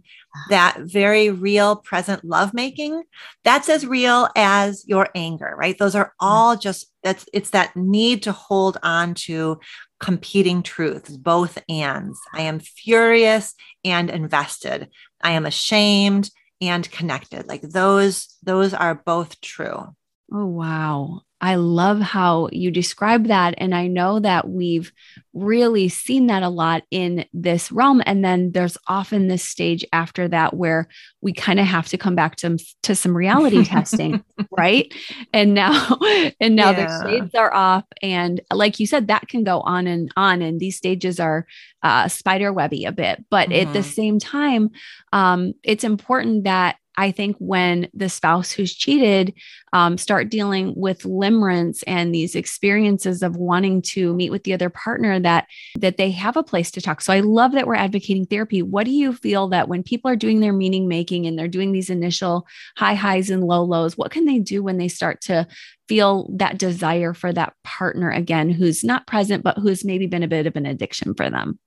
[0.50, 3.04] that very real present lovemaking,
[3.44, 5.78] that's as real as your anger, right?
[5.78, 6.12] Those are mm.
[6.20, 9.60] all just that's it's that need to hold on to
[10.00, 12.20] competing truths, both ands.
[12.34, 13.54] I am furious
[13.86, 14.90] and invested.
[15.22, 17.48] I am ashamed and connected.
[17.48, 19.96] Like those, those are both true.
[20.34, 21.22] Oh, wow.
[21.42, 23.56] I love how you describe that.
[23.58, 24.92] And I know that we've
[25.34, 28.04] really seen that a lot in this realm.
[28.06, 30.88] And then there's often this stage after that where
[31.22, 34.94] we kind of have to come back to, to some reality testing, right?
[35.34, 35.98] And now,
[36.40, 36.86] and now yeah.
[36.86, 37.86] the shades are off.
[38.04, 40.44] And like you said, that can go on and on.
[40.44, 41.48] And these stages are
[41.82, 43.26] uh, spider webby a bit.
[43.32, 43.68] But mm-hmm.
[43.68, 43.90] at the mm-hmm.
[43.90, 44.70] same time,
[45.12, 49.34] um, it's important that I think when the spouse who's cheated
[49.74, 54.70] um, start dealing with limerence and these experiences of wanting to meet with the other
[54.70, 55.48] partner, that
[55.80, 57.02] that they have a place to talk.
[57.02, 58.62] So I love that we're advocating therapy.
[58.62, 61.72] What do you feel that when people are doing their meaning making and they're doing
[61.72, 65.48] these initial high highs and low lows, what can they do when they start to
[65.88, 70.28] feel that desire for that partner again, who's not present but who's maybe been a
[70.28, 71.60] bit of an addiction for them?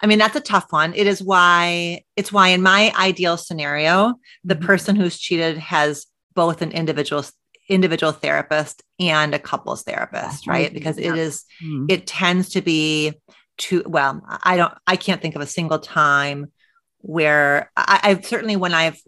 [0.00, 0.94] I mean, that's a tough one.
[0.94, 4.14] It is why it's why in my ideal scenario,
[4.44, 4.64] the mm-hmm.
[4.64, 7.24] person who's cheated has both an individual
[7.68, 10.72] individual therapist and a couples therapist, right?
[10.72, 11.86] Because it is, mm-hmm.
[11.88, 13.14] it tends to be
[13.58, 16.50] too well, I don't I can't think of a single time
[16.98, 19.00] where I, I've certainly when I've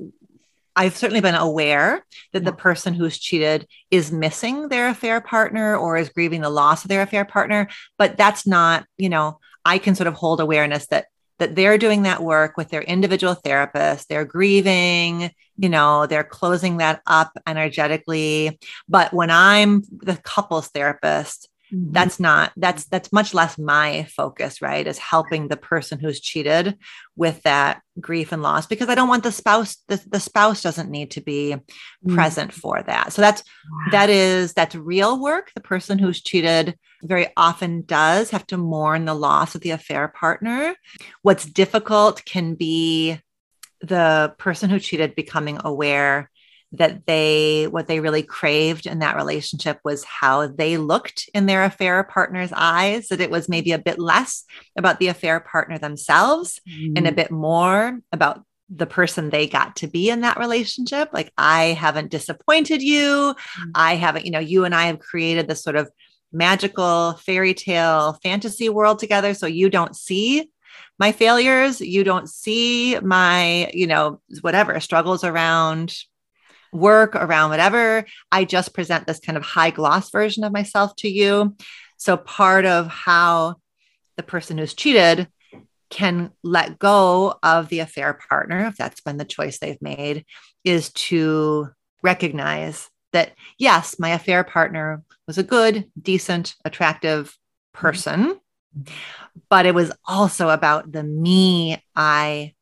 [0.76, 2.50] I've certainly been aware that yeah.
[2.50, 6.88] the person who's cheated is missing their affair partner or is grieving the loss of
[6.88, 11.06] their affair partner, but that's not, you know, I can sort of hold awareness that
[11.38, 16.76] that they're doing that work with their individual therapist, they're grieving, you know, they're closing
[16.76, 18.58] that up energetically.
[18.88, 21.92] But when I'm the couples therapist, Mm-hmm.
[21.92, 24.86] That's not that's that's much less my focus, right?
[24.86, 26.78] Is helping the person who's cheated
[27.16, 30.90] with that grief and loss because I don't want the spouse the, the spouse doesn't
[30.90, 32.14] need to be mm-hmm.
[32.14, 33.12] present for that.
[33.12, 33.90] So that's wow.
[33.92, 35.50] that is that's real work.
[35.54, 40.08] The person who's cheated very often does have to mourn the loss of the affair
[40.08, 40.76] partner.
[41.22, 43.18] What's difficult can be
[43.80, 46.30] the person who cheated becoming aware
[46.78, 51.64] that they what they really craved in that relationship was how they looked in their
[51.64, 54.44] affair partner's eyes that it was maybe a bit less
[54.76, 56.96] about the affair partner themselves mm.
[56.96, 57.16] and a mm.
[57.16, 62.10] bit more about the person they got to be in that relationship like i haven't
[62.10, 63.70] disappointed you mm.
[63.74, 65.90] i haven't you know you and i have created this sort of
[66.32, 70.50] magical fairy tale fantasy world together so you don't see
[70.98, 75.94] my failures you don't see my you know whatever struggles around
[76.74, 78.04] work, around whatever.
[78.30, 81.56] I just present this kind of high gloss version of myself to you.
[81.96, 83.56] So, part of how
[84.16, 85.28] the person who's cheated
[85.90, 90.24] can let go of the affair partner, if that's been the choice they've made,
[90.64, 91.68] is to
[92.02, 97.80] recognize that, yes, my affair partner was a good, decent, attractive mm-hmm.
[97.80, 98.40] person,
[99.48, 102.54] but it was also about the me I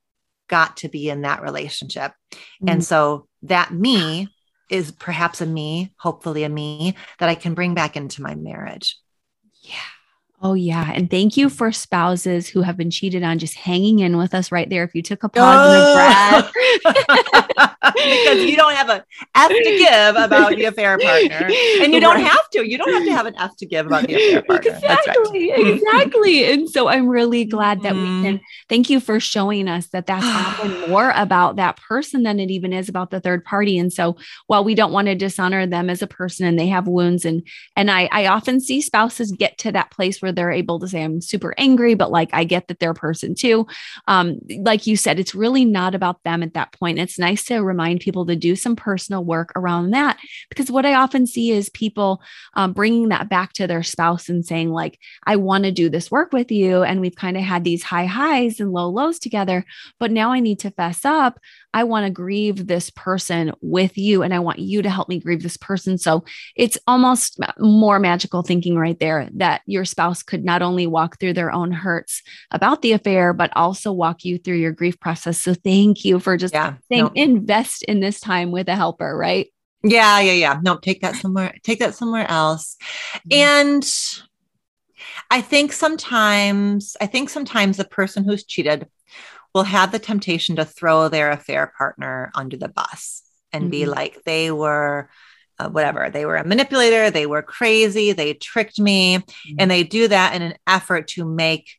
[0.52, 2.12] got to be in that relationship.
[2.12, 2.68] Mm-hmm.
[2.68, 4.28] And so that me
[4.68, 8.98] is perhaps a me, hopefully a me that I can bring back into my marriage.
[9.62, 9.74] Yeah.
[10.44, 10.90] Oh, yeah.
[10.92, 14.50] And thank you for spouses who have been cheated on just hanging in with us
[14.50, 14.82] right there.
[14.82, 15.96] If you took a pause oh.
[16.34, 17.72] and a breath.
[17.82, 19.04] because you don't have a
[19.36, 21.48] F to give about the affair partner.
[21.80, 22.68] And you don't have to.
[22.68, 24.72] You don't have to have an F to give about the affair partner.
[24.72, 25.50] Exactly.
[25.50, 25.66] Right.
[25.74, 26.52] exactly.
[26.52, 28.22] And so I'm really glad that mm-hmm.
[28.22, 32.40] we can thank you for showing us that that's often more about that person than
[32.40, 33.78] it even is about the third party.
[33.78, 34.16] And so
[34.48, 37.46] while we don't want to dishonor them as a person and they have wounds and
[37.76, 40.88] and I, I often see spouses get to that place where where they're able to
[40.88, 43.66] say, I'm super angry, but like I get that they're a person too.
[44.08, 46.98] Um, like you said, it's really not about them at that point.
[46.98, 50.18] It's nice to remind people to do some personal work around that
[50.48, 52.22] because what I often see is people
[52.54, 56.10] um, bringing that back to their spouse and saying, like, I want to do this
[56.10, 56.82] work with you.
[56.82, 59.64] And we've kind of had these high highs and low lows together,
[59.98, 61.38] but now I need to fess up.
[61.74, 65.20] I want to grieve this person with you and I want you to help me
[65.20, 65.98] grieve this person.
[65.98, 66.24] So
[66.56, 71.32] it's almost more magical thinking right there that your spouse could not only walk through
[71.34, 75.40] their own hurts about the affair, but also walk you through your grief process.
[75.40, 77.12] So thank you for just yeah, saying no.
[77.14, 79.48] invest in this time with a helper, right?
[79.84, 80.60] Yeah, yeah, yeah.
[80.62, 82.76] No, take that somewhere, take that somewhere else.
[83.30, 83.32] Mm-hmm.
[83.32, 83.94] And
[85.30, 88.86] I think sometimes, I think sometimes the person who's cheated
[89.54, 93.70] will have the temptation to throw their affair partner under the bus and mm-hmm.
[93.70, 95.10] be like, they were
[95.58, 99.18] uh, whatever, they were a manipulator, they were crazy, they tricked me.
[99.18, 99.56] Mm-hmm.
[99.58, 101.70] And they do that in an effort to make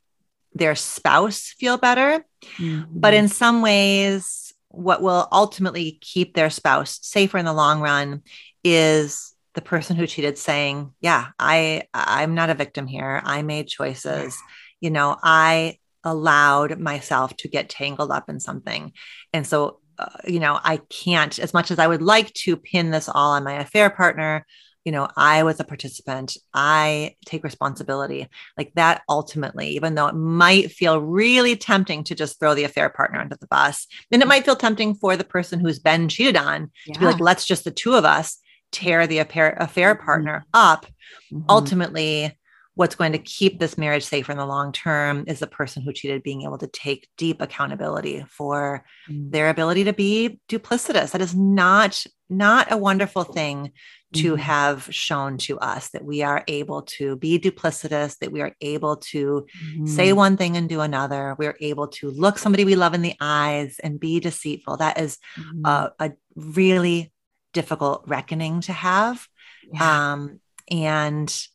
[0.53, 2.23] their spouse feel better.
[2.57, 2.99] Mm-hmm.
[2.99, 8.21] But in some ways, what will ultimately keep their spouse safer in the long run
[8.63, 13.67] is the person who cheated saying yeah i i'm not a victim here i made
[13.67, 14.35] choices
[14.81, 18.91] you know i allowed myself to get tangled up in something.
[19.31, 22.91] And so, uh, you know, I can't, as much as I would like to pin
[22.91, 24.45] this all on my affair partner,
[24.83, 26.35] you know, I was a participant.
[26.53, 28.27] I take responsibility.
[28.57, 32.89] Like that ultimately, even though it might feel really tempting to just throw the affair
[32.89, 36.35] partner under the bus, and it might feel tempting for the person who's been cheated
[36.35, 36.93] on yeah.
[36.93, 38.39] to be like, let's just the two of us
[38.71, 40.05] tear the affair, affair mm-hmm.
[40.05, 40.49] partner mm-hmm.
[40.53, 40.85] up.
[41.31, 41.45] Mm-hmm.
[41.49, 42.37] Ultimately,
[42.75, 45.93] what's going to keep this marriage safer in the long term is the person who
[45.93, 49.31] cheated being able to take deep accountability for mm.
[49.31, 53.71] their ability to be duplicitous that is not not a wonderful thing
[54.13, 54.39] to mm.
[54.39, 58.97] have shown to us that we are able to be duplicitous that we are able
[58.97, 59.45] to
[59.77, 59.87] mm.
[59.87, 60.17] say mm-hmm.
[60.17, 63.79] one thing and do another we're able to look somebody we love in the eyes
[63.83, 65.67] and be deceitful that is mm.
[65.67, 67.13] a, a, really
[67.53, 69.27] difficult reckoning to have
[69.71, 70.13] yeah.
[70.13, 70.39] um,
[70.71, 71.47] and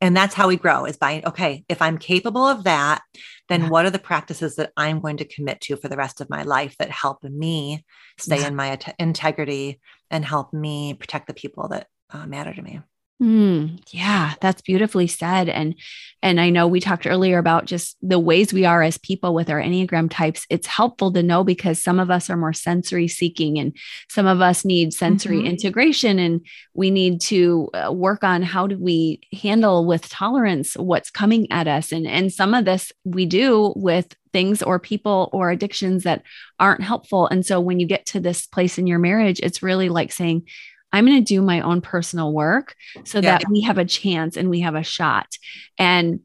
[0.00, 3.02] and that's how we grow is by okay if i'm capable of that
[3.48, 3.68] then yeah.
[3.68, 6.42] what are the practices that i'm going to commit to for the rest of my
[6.42, 7.84] life that help me
[8.18, 8.48] stay yeah.
[8.48, 9.80] in my integrity
[10.10, 12.80] and help me protect the people that uh, matter to me
[13.22, 15.48] Mm, yeah, that's beautifully said.
[15.48, 15.74] And
[16.22, 19.48] and I know we talked earlier about just the ways we are as people with
[19.48, 20.46] our Enneagram types.
[20.50, 23.74] It's helpful to know because some of us are more sensory seeking and
[24.10, 25.46] some of us need sensory mm-hmm.
[25.46, 31.10] integration and we need to uh, work on how do we handle with tolerance what's
[31.10, 35.50] coming at us and and some of this we do with things or people or
[35.50, 36.22] addictions that
[36.60, 37.26] aren't helpful.
[37.28, 40.42] And so when you get to this place in your marriage, it's really like saying
[40.92, 43.38] I'm going to do my own personal work so yeah.
[43.38, 45.26] that we have a chance and we have a shot.
[45.78, 46.20] And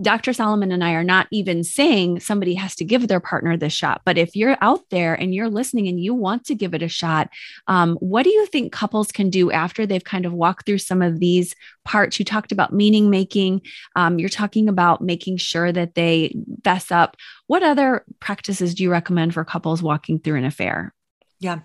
[0.00, 0.34] Dr.
[0.34, 4.02] Solomon and I are not even saying somebody has to give their partner this shot.
[4.04, 6.88] But if you're out there and you're listening and you want to give it a
[6.88, 7.30] shot,
[7.66, 11.00] um, what do you think couples can do after they've kind of walked through some
[11.00, 11.54] of these
[11.84, 12.18] parts?
[12.18, 13.62] You talked about meaning making.
[13.94, 17.16] Um, you're talking about making sure that they fess up.
[17.46, 20.92] What other practices do you recommend for couples walking through an affair?
[21.40, 21.60] Yeah.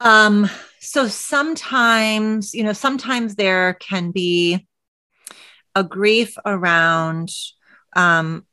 [0.00, 0.48] Um,
[0.80, 4.66] so sometimes, you know, sometimes there can be
[5.74, 7.30] a grief around
[7.94, 8.46] um,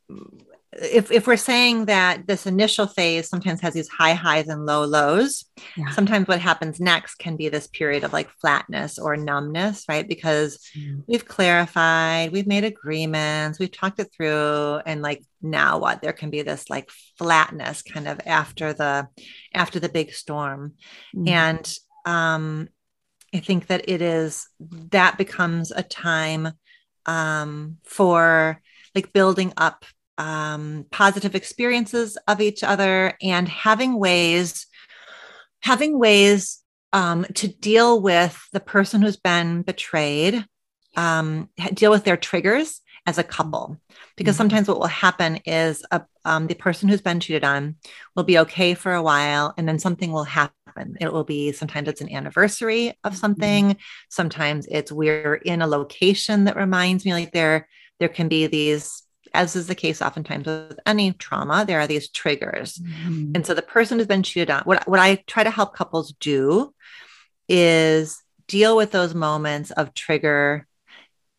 [0.81, 4.85] if, if we're saying that this initial phase sometimes has these high highs and low
[4.85, 5.45] lows,
[5.75, 5.89] yeah.
[5.89, 10.07] sometimes what happens next can be this period of like flatness or numbness, right?
[10.07, 11.03] Because mm.
[11.07, 16.01] we've clarified, we've made agreements, we've talked it through, and like now what?
[16.01, 19.07] There can be this like flatness kind of after the
[19.53, 20.73] after the big storm.
[21.15, 21.29] Mm.
[21.29, 22.69] And um
[23.33, 24.47] I think that it is
[24.91, 26.53] that becomes a time
[27.05, 28.61] um for
[28.95, 29.85] like building up
[30.17, 34.67] um, positive experiences of each other and having ways
[35.61, 36.61] having ways
[36.91, 40.45] um, to deal with the person who's been betrayed
[40.95, 43.77] um, deal with their triggers as a couple
[44.15, 44.39] because mm-hmm.
[44.39, 47.75] sometimes what will happen is a, um, the person who's been cheated on
[48.15, 51.87] will be okay for a while and then something will happen it will be sometimes
[51.87, 53.79] it's an anniversary of something mm-hmm.
[54.09, 57.67] sometimes it's we're in a location that reminds me like there
[57.99, 59.02] there can be these
[59.33, 62.77] as is the case oftentimes with any trauma, there are these triggers.
[62.77, 63.31] Mm-hmm.
[63.35, 66.13] And so the person who's been cheated on, what, what I try to help couples
[66.19, 66.73] do
[67.49, 70.67] is deal with those moments of trigger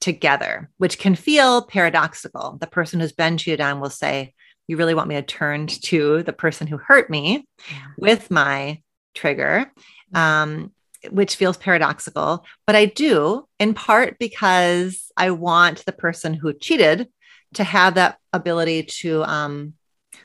[0.01, 2.59] together, which can feel paradoxical.
[2.61, 4.35] The person who's been cheated on will say,
[4.67, 7.87] You really want me to turn to the person who hurt me yeah.
[7.99, 8.83] with my
[9.15, 9.71] trigger.
[10.13, 10.73] Um,
[11.11, 17.09] which feels paradoxical, but I do in part because I want the person who cheated
[17.55, 19.75] to have that ability to um,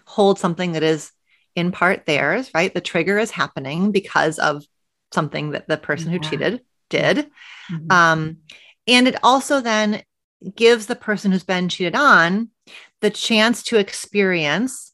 [0.06, 1.12] hold something that is
[1.56, 2.74] in part theirs, right?
[2.74, 4.64] The trigger is happening because of
[5.14, 6.18] something that the person yeah.
[6.18, 7.30] who cheated did.
[7.72, 7.92] Mm-hmm.
[7.92, 8.38] Um,
[8.88, 10.04] and it also then
[10.56, 12.50] gives the person who's been cheated on
[13.02, 14.94] the chance to experience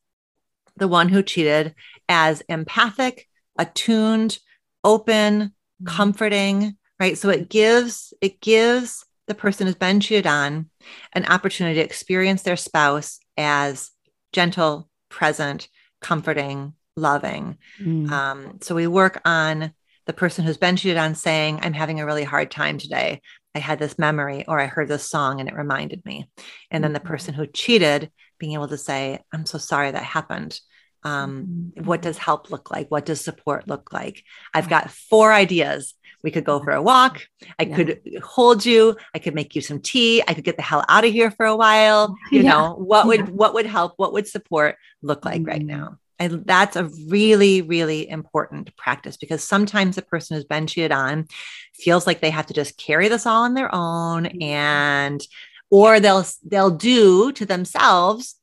[0.77, 1.75] the one who cheated
[2.09, 3.27] as empathic,
[3.57, 4.39] attuned,
[4.83, 5.85] open, mm-hmm.
[5.85, 7.17] comforting, right?
[7.17, 10.69] So it gives it gives the person who's been cheated on
[11.13, 13.91] an opportunity to experience their spouse as
[14.33, 15.67] gentle, present,
[16.01, 17.57] comforting, loving.
[17.81, 18.09] Mm.
[18.09, 19.73] Um, so we work on
[20.05, 23.21] the person who's been cheated on saying, I'm having a really hard time today.
[23.55, 26.29] I had this memory or I heard this song and it reminded me.
[26.69, 27.07] And then the mm-hmm.
[27.07, 30.59] person who cheated being able to say, I'm so sorry that happened.
[31.03, 32.89] Um, what does help look like?
[32.89, 34.23] What does support look like?
[34.53, 35.93] I've got four ideas
[36.25, 37.21] we could go for a walk.
[37.59, 37.75] I yeah.
[37.75, 38.97] could hold you.
[39.13, 40.23] I could make you some tea.
[40.27, 42.17] I could get the hell out of here for a while.
[42.31, 42.49] You yeah.
[42.49, 43.25] know, what would yeah.
[43.27, 43.93] what would help?
[43.97, 45.51] What would support look like mm-hmm.
[45.51, 45.99] right now?
[46.17, 51.27] And that's a really, really important practice because sometimes a person who's been cheated on
[51.73, 54.41] feels like they have to just carry this all on their own mm-hmm.
[54.41, 55.21] and
[55.69, 58.35] or they'll they'll do to themselves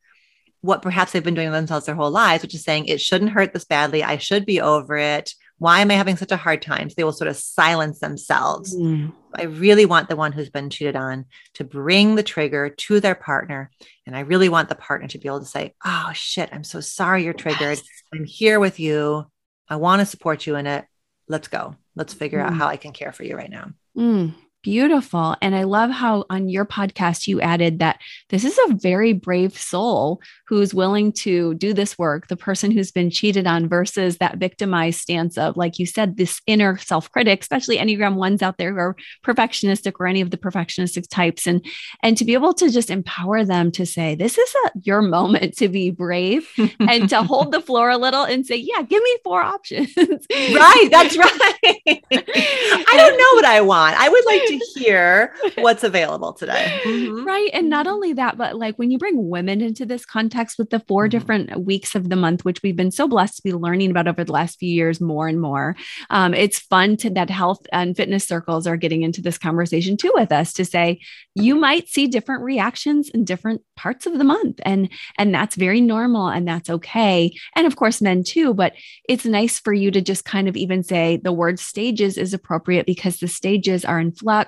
[0.60, 3.32] what perhaps they've been doing to themselves their whole lives, which is saying it shouldn't
[3.32, 4.04] hurt this badly.
[4.04, 6.90] I should be over it why am I having such a hard time?
[6.90, 8.76] So they will sort of silence themselves.
[8.76, 9.12] Mm.
[9.34, 13.14] I really want the one who's been cheated on to bring the trigger to their
[13.14, 13.70] partner.
[14.06, 16.80] And I really want the partner to be able to say, Oh shit, I'm so
[16.80, 17.80] sorry you're triggered.
[18.12, 19.26] I'm here with you.
[19.68, 20.84] I want to support you in it.
[21.28, 21.76] Let's go.
[21.94, 22.46] Let's figure mm.
[22.46, 23.70] out how I can care for you right now.
[23.96, 24.34] Mm.
[24.62, 25.34] Beautiful.
[25.42, 29.58] And I love how on your podcast you added that this is a very brave
[29.58, 34.36] soul who's willing to do this work, the person who's been cheated on versus that
[34.36, 38.72] victimized stance of, like you said, this inner self critic, especially Enneagram ones out there
[38.72, 41.48] who are perfectionistic or any of the perfectionistic types.
[41.48, 41.66] And,
[42.04, 45.56] and to be able to just empower them to say, this is a, your moment
[45.56, 46.48] to be brave
[46.80, 49.92] and to hold the floor a little and say, yeah, give me four options.
[49.96, 50.88] right.
[50.88, 51.58] That's right.
[51.64, 53.96] I don't know what I want.
[53.98, 56.80] I would like to to hear what's available today.
[56.84, 57.24] Mm-hmm.
[57.24, 57.50] Right.
[57.52, 60.80] And not only that, but like when you bring women into this context with the
[60.80, 61.10] 4 mm-hmm.
[61.10, 64.24] different weeks of the month, which we've been so blessed to be learning about over
[64.24, 65.76] the last few years more and more,
[66.10, 70.12] um, it's fun to that health and fitness circles are getting into this conversation too
[70.14, 71.00] with us to say
[71.34, 74.60] you might see different reactions in different parts of the month.
[74.64, 74.88] And
[75.18, 77.32] and that's very normal and that's okay.
[77.56, 78.74] And of course, men too, but
[79.08, 82.86] it's nice for you to just kind of even say the word stages is appropriate
[82.86, 84.41] because the stages are in flux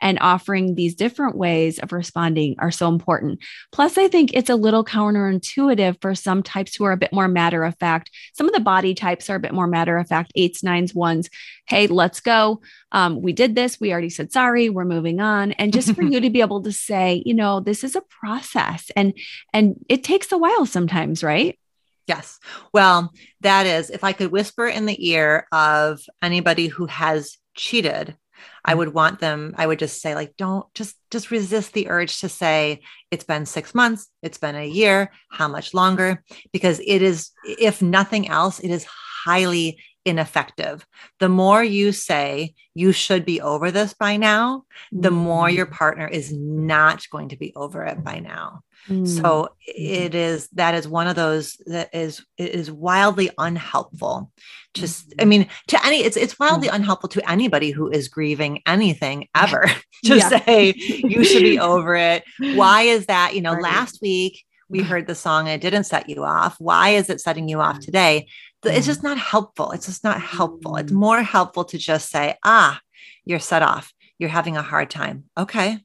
[0.00, 3.40] and offering these different ways of responding are so important.
[3.72, 7.28] Plus, I think it's a little counterintuitive for some types who are a bit more
[7.28, 8.10] matter of fact.
[8.34, 11.28] Some of the body types are a bit more matter of fact, eights, nines, ones.
[11.66, 12.60] Hey, let's go.
[12.92, 13.80] Um, we did this.
[13.80, 14.68] We already said sorry.
[14.68, 15.52] We're moving on.
[15.52, 18.90] And just for you to be able to say, you know, this is a process
[18.96, 19.14] and
[19.52, 21.58] and it takes a while sometimes, right?
[22.06, 22.40] Yes.
[22.72, 28.16] Well, that is if I could whisper in the ear of anybody who has cheated
[28.64, 28.78] I mm.
[28.78, 32.28] would want them, I would just say, like, don't just just resist the urge to
[32.28, 32.80] say
[33.10, 36.22] it's been six months, it's been a year, how much longer?
[36.52, 38.86] Because it is, if nothing else, it is
[39.24, 40.86] highly ineffective.
[41.18, 45.72] The more you say you should be over this by now, the more your mm.
[45.72, 48.62] partner is not going to be over it by now.
[48.88, 49.06] Mm.
[49.06, 54.32] So it is that is one of those that is is wildly unhelpful.
[54.72, 55.28] Just I mm.
[55.28, 56.74] mean to any it's it's wildly mm.
[56.74, 59.66] unhelpful to anybody who is grieving anything ever
[60.04, 60.28] to yeah.
[60.28, 62.24] say you should be over it.
[62.38, 63.34] Why is that?
[63.34, 63.62] You know, right.
[63.62, 66.56] last week we heard the song and it didn't set you off.
[66.58, 68.28] Why is it setting you off today?
[68.64, 69.72] It's just not helpful.
[69.72, 70.76] It's just not helpful.
[70.76, 72.80] It's more helpful to just say, ah,
[73.24, 73.92] you're set off.
[74.18, 75.24] You're having a hard time.
[75.38, 75.78] Okay.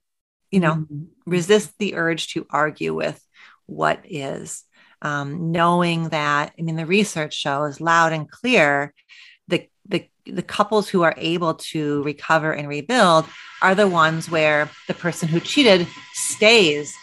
[0.52, 1.04] You know, mm-hmm.
[1.26, 3.22] resist the urge to argue with
[3.66, 4.64] what is.
[5.02, 8.94] Um, knowing that, I mean, the research shows loud and clear
[9.48, 13.26] the, the, the couples who are able to recover and rebuild
[13.62, 16.94] are the ones where the person who cheated stays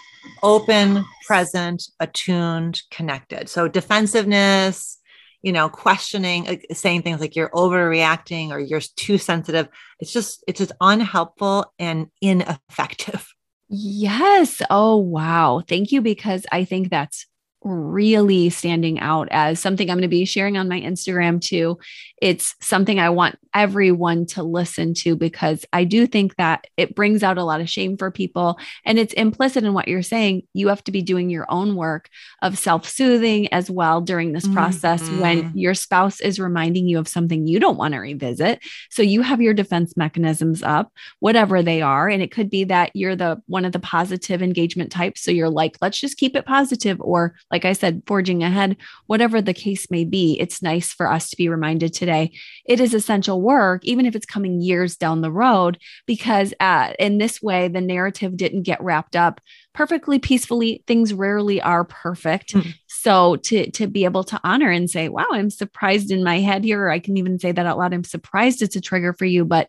[0.43, 3.49] open, present, attuned, connected.
[3.49, 4.99] So defensiveness,
[5.43, 9.69] you know, questioning, saying things like you're overreacting or you're too sensitive.
[10.01, 13.29] It's just, it's just unhelpful and ineffective.
[13.69, 14.63] Yes.
[14.71, 15.63] Oh, wow.
[15.67, 16.01] Thank you.
[16.01, 17.27] Because I think that's
[17.65, 21.79] really standing out as something I'm going to be sharing on my Instagram too.
[22.21, 27.23] It's something I want everyone to listen to because I do think that it brings
[27.23, 28.59] out a lot of shame for people.
[28.85, 30.43] And it's implicit in what you're saying.
[30.55, 32.09] You have to be doing your own work
[32.41, 35.21] of self soothing as well during this process mm-hmm.
[35.21, 38.61] when your spouse is reminding you of something you don't want to revisit.
[38.91, 42.09] So you have your defense mechanisms up, whatever they are.
[42.09, 45.23] And it could be that you're the one of the positive engagement types.
[45.23, 49.43] So you're like, let's just keep it positive or like I said, forging ahead, whatever
[49.43, 52.33] the case may be, it's nice for us to be reminded today.
[52.65, 57.19] It is essential work, even if it's coming years down the road, because uh, in
[57.19, 59.41] this way, the narrative didn't get wrapped up
[59.75, 60.83] perfectly peacefully.
[60.87, 62.55] Things rarely are perfect.
[62.55, 62.71] Mm-hmm.
[62.87, 66.65] So to to be able to honor and say, "Wow, I'm surprised in my head
[66.65, 67.93] here," or I can even say that out loud.
[67.93, 69.69] I'm surprised it's a trigger for you, but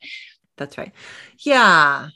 [0.55, 0.93] that's right.
[1.39, 2.09] Yeah,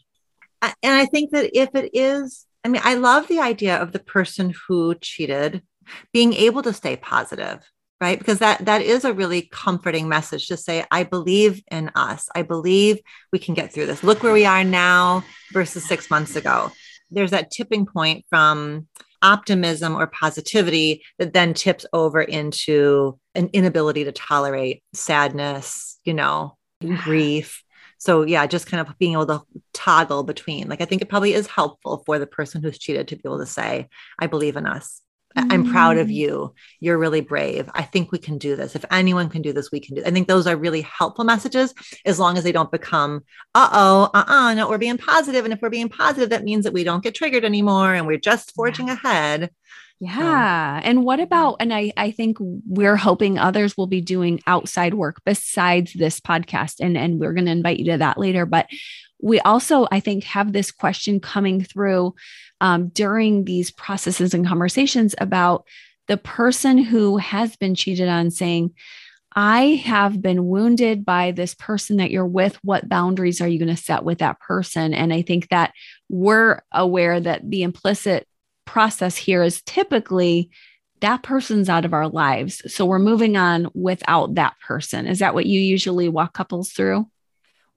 [0.61, 3.99] and I think that if it is I mean, I love the idea of the
[3.99, 5.63] person who cheated
[6.11, 7.63] being able to stay positive,
[8.01, 8.20] right?
[8.20, 12.28] Because that that is a really comforting message to say, I believe in us.
[12.36, 12.99] I believe
[13.32, 14.03] we can get through this.
[14.03, 16.70] Look where we are now versus six months ago.
[17.09, 18.89] There's that tipping point from
[19.22, 26.57] optimism or positivity that then tips over into an inability to tolerate sadness, you know,
[26.82, 27.63] grief,
[27.98, 29.43] so yeah, just kind of being able to
[29.74, 30.68] toggle between.
[30.70, 33.39] Like I think it probably is helpful for the person who's cheated to be able
[33.39, 33.89] to say,
[34.20, 35.02] "I believe in us."
[35.38, 36.14] I'm proud of mm.
[36.14, 36.54] you.
[36.80, 37.70] You're really brave.
[37.74, 38.76] I think we can do this.
[38.76, 40.02] If anyone can do this, we can do.
[40.02, 40.08] It.
[40.08, 41.74] I think those are really helpful messages
[42.06, 43.24] as long as they don't become,
[43.54, 45.45] uh oh, uh uh, no, we're being positive.
[45.45, 48.18] And if we're being positive, that means that we don't get triggered anymore and we're
[48.18, 48.93] just forging yeah.
[48.93, 49.52] ahead.
[50.00, 50.80] Yeah.
[50.84, 55.22] and what about, and I, I think we're hoping others will be doing outside work
[55.26, 56.76] besides this podcast.
[56.80, 58.45] And, and we're going to invite you to that later.
[58.45, 58.68] But
[59.20, 62.14] we also, I think, have this question coming through
[62.62, 65.66] um, during these processes and conversations about
[66.08, 68.74] the person who has been cheated on saying,
[69.36, 72.58] I have been wounded by this person that you're with.
[72.64, 74.93] What boundaries are you going to set with that person?
[74.93, 75.74] And I think that
[76.10, 78.28] we're aware that the implicit
[78.68, 80.51] process here is typically
[80.99, 82.61] that person's out of our lives.
[82.74, 85.07] So we're moving on without that person.
[85.07, 87.07] Is that what you usually walk couples through?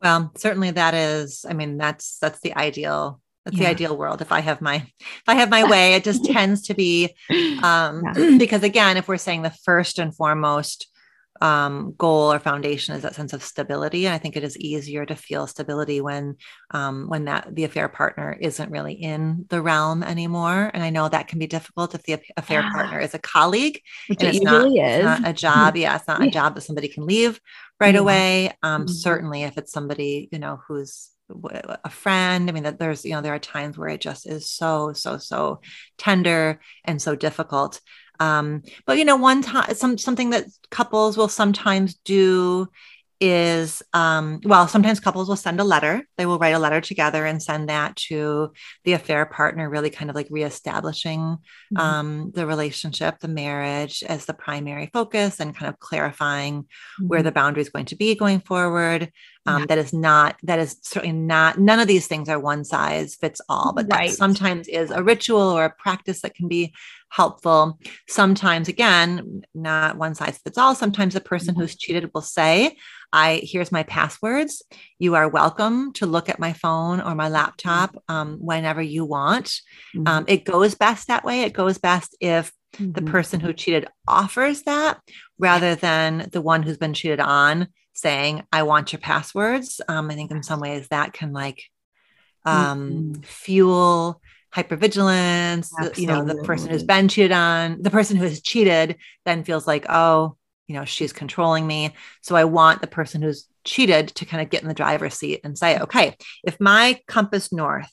[0.03, 3.65] Well, certainly that is, I mean, that's that's the ideal that's yeah.
[3.65, 4.21] the ideal world.
[4.21, 7.15] If I have my if I have my way, it just tends to be
[7.63, 8.37] um yeah.
[8.39, 10.89] because again, if we're saying the first and foremost
[11.41, 14.07] um, goal or foundation is that sense of stability.
[14.07, 16.37] And I think it is easier to feel stability when
[16.71, 20.71] um, when that the affair partner isn't really in the realm anymore.
[20.73, 22.71] And I know that can be difficult if the affair yeah.
[22.71, 25.77] partner is a colleague Which and it's, not, it's not, a job.
[25.77, 26.29] Yeah, it's not yeah.
[26.29, 27.41] a job that somebody can leave
[27.81, 28.01] right yeah.
[28.01, 28.53] away.
[28.63, 28.93] Um, mm-hmm.
[28.93, 31.11] Certainly, if it's somebody you know who's
[31.85, 34.51] a friend i mean that there's you know there are times where it just is
[34.51, 35.61] so so so
[35.97, 37.81] tender and so difficult
[38.21, 42.69] um, but you know, one time, some something that couples will sometimes do
[43.21, 47.27] is um, well sometimes couples will send a letter they will write a letter together
[47.27, 48.51] and send that to
[48.85, 51.77] the affair partner really kind of like reestablishing mm-hmm.
[51.77, 57.09] um, the relationship the marriage as the primary focus and kind of clarifying mm-hmm.
[57.09, 59.13] where the boundary is going to be going forward
[59.47, 59.67] um, yeah.
[59.67, 63.41] that is not that is certainly not none of these things are one size fits
[63.49, 64.11] all but right.
[64.11, 66.75] that sometimes is a ritual or a practice that can be
[67.09, 67.79] helpful
[68.09, 71.63] sometimes again not one size fits all sometimes the person mm-hmm.
[71.63, 72.77] who's cheated will say
[73.13, 74.63] I here's my passwords.
[74.99, 79.47] You are welcome to look at my phone or my laptop um, whenever you want.
[79.97, 80.07] Mm-hmm.
[80.07, 81.43] Um, it goes best that way.
[81.43, 82.93] It goes best if mm-hmm.
[82.93, 85.01] the person who cheated offers that
[85.39, 87.69] rather than the one who's been cheated on
[88.01, 89.81] saying, I want your passwords.
[89.89, 91.65] Um, I think in some ways that can like
[92.45, 93.23] um, mm-hmm.
[93.23, 94.21] fuel
[94.55, 95.71] hypervigilance.
[95.79, 96.03] Absolutely.
[96.03, 99.67] You know, the person who's been cheated on, the person who has cheated then feels
[99.67, 100.37] like, oh,
[100.67, 101.95] you know, she's controlling me.
[102.23, 105.41] So I want the person who's cheated to kind of get in the driver's seat
[105.45, 107.91] and say, okay, if my compass north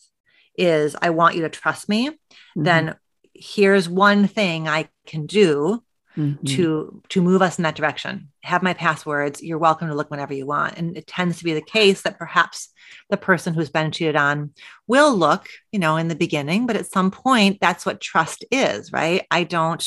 [0.58, 2.64] is I want you to trust me, mm-hmm.
[2.64, 2.96] then
[3.34, 5.84] here's one thing I can do
[6.18, 6.46] mm-hmm.
[6.46, 8.30] to to move us in that direction.
[8.44, 9.44] Have my passwords.
[9.44, 10.78] You're welcome to look whenever you want.
[10.78, 12.70] And it tends to be the case that perhaps
[13.10, 14.52] the person who's been cheated on
[14.88, 18.92] will look, you know, in the beginning, but at some point that's what trust is,
[18.92, 19.26] right?
[19.30, 19.86] I don't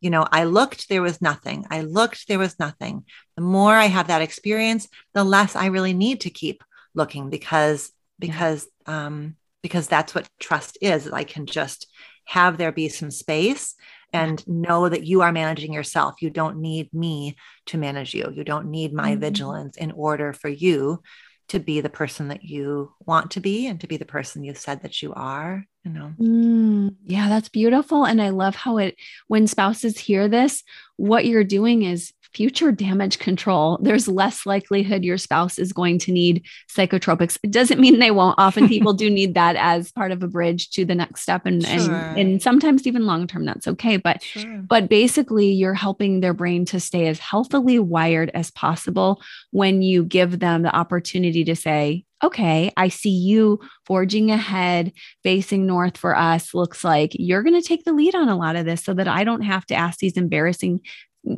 [0.00, 1.64] you know, I looked, there was nothing.
[1.70, 3.06] I looked, there was nothing.
[3.36, 6.62] The more I have that experience, the less I really need to keep
[6.94, 11.10] looking because because um because that's what trust is.
[11.10, 11.86] I can just
[12.26, 13.74] have there be some space
[14.14, 16.22] and know that you are managing yourself.
[16.22, 17.36] You don't need me
[17.66, 18.32] to manage you.
[18.34, 19.20] You don't need my mm-hmm.
[19.20, 21.02] vigilance in order for you
[21.48, 24.54] to be the person that you want to be and to be the person you
[24.54, 28.96] said that you are you know mm, yeah that's beautiful and i love how it
[29.28, 30.62] when spouses hear this
[30.96, 36.12] what you're doing is future damage control, there's less likelihood your spouse is going to
[36.12, 37.38] need psychotropics.
[37.42, 38.34] It doesn't mean they won't.
[38.38, 41.46] Often people do need that as part of a bridge to the next step.
[41.46, 41.94] And, sure.
[41.94, 43.96] and, and sometimes even long term, that's okay.
[43.96, 44.62] But sure.
[44.66, 50.04] but basically you're helping their brain to stay as healthily wired as possible when you
[50.04, 56.16] give them the opportunity to say, okay, I see you forging ahead, facing north for
[56.16, 56.54] us.
[56.54, 59.08] Looks like you're going to take the lead on a lot of this so that
[59.08, 60.80] I don't have to ask these embarrassing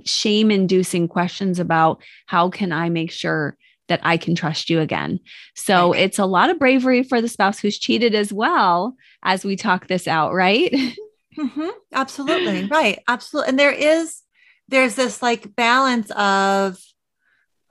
[0.04, 3.56] shame inducing questions about how can I make sure
[3.88, 5.20] that I can trust you again.
[5.54, 6.02] So right.
[6.02, 9.86] it's a lot of bravery for the spouse who's cheated as well as we talk
[9.86, 10.72] this out, right?
[11.38, 11.68] Mm-hmm.
[11.92, 12.64] Absolutely.
[12.66, 13.02] right.
[13.06, 13.50] Absolutely.
[13.50, 14.22] And there is,
[14.68, 16.78] there's this like balance of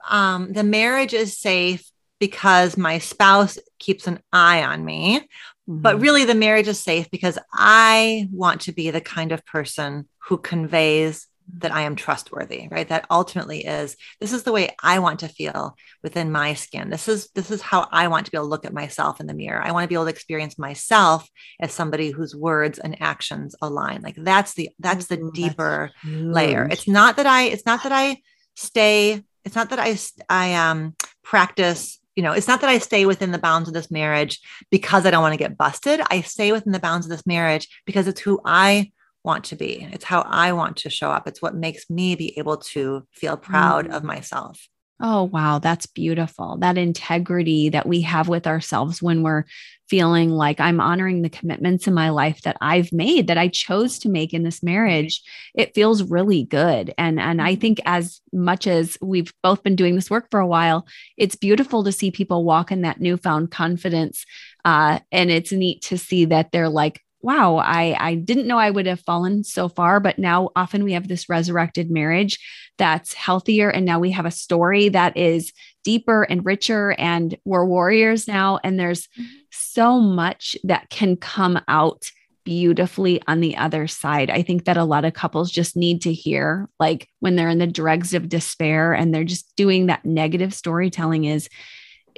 [0.08, 5.18] um, the marriage is safe because my spouse keeps an eye on me.
[5.18, 5.80] Mm-hmm.
[5.80, 10.08] But really, the marriage is safe because I want to be the kind of person
[10.28, 11.26] who conveys
[11.58, 12.88] that I am trustworthy, right?
[12.88, 16.90] That ultimately is this is the way I want to feel within my skin.
[16.90, 19.26] This is this is how I want to be able to look at myself in
[19.26, 19.62] the mirror.
[19.62, 21.28] I want to be able to experience myself
[21.60, 24.02] as somebody whose words and actions align.
[24.02, 26.68] Like that's the that's the deeper that's layer.
[26.70, 28.20] It's not that I it's not that I
[28.54, 29.96] stay it's not that I
[30.28, 33.90] I um practice you know, it's not that I stay within the bounds of this
[33.90, 34.40] marriage
[34.70, 36.00] because I don't want to get busted.
[36.10, 38.90] I stay within the bounds of this marriage because it's who I
[39.26, 39.86] want to be.
[39.92, 41.26] It's how I want to show up.
[41.26, 43.94] It's what makes me be able to feel proud mm.
[43.94, 44.66] of myself.
[44.98, 45.58] Oh, wow.
[45.58, 46.56] That's beautiful.
[46.60, 49.44] That integrity that we have with ourselves when we're
[49.90, 53.98] feeling like I'm honoring the commitments in my life that I've made, that I chose
[54.00, 55.22] to make in this marriage.
[55.54, 56.94] It feels really good.
[56.96, 60.46] And, and I think as much as we've both been doing this work for a
[60.46, 60.86] while,
[61.18, 64.24] it's beautiful to see people walk in that newfound confidence.
[64.64, 68.70] Uh, and it's neat to see that they're like, wow, I, I didn't know I
[68.70, 72.38] would have fallen so far, but now often we have this resurrected marriage
[72.78, 73.70] that's healthier.
[73.70, 75.52] And now we have a story that is
[75.82, 78.58] deeper and richer, and we're warriors now.
[78.62, 79.24] And there's mm-hmm.
[79.50, 82.10] so much that can come out
[82.44, 84.30] beautifully on the other side.
[84.30, 87.58] I think that a lot of couples just need to hear, like when they're in
[87.58, 91.48] the dregs of despair and they're just doing that negative storytelling, is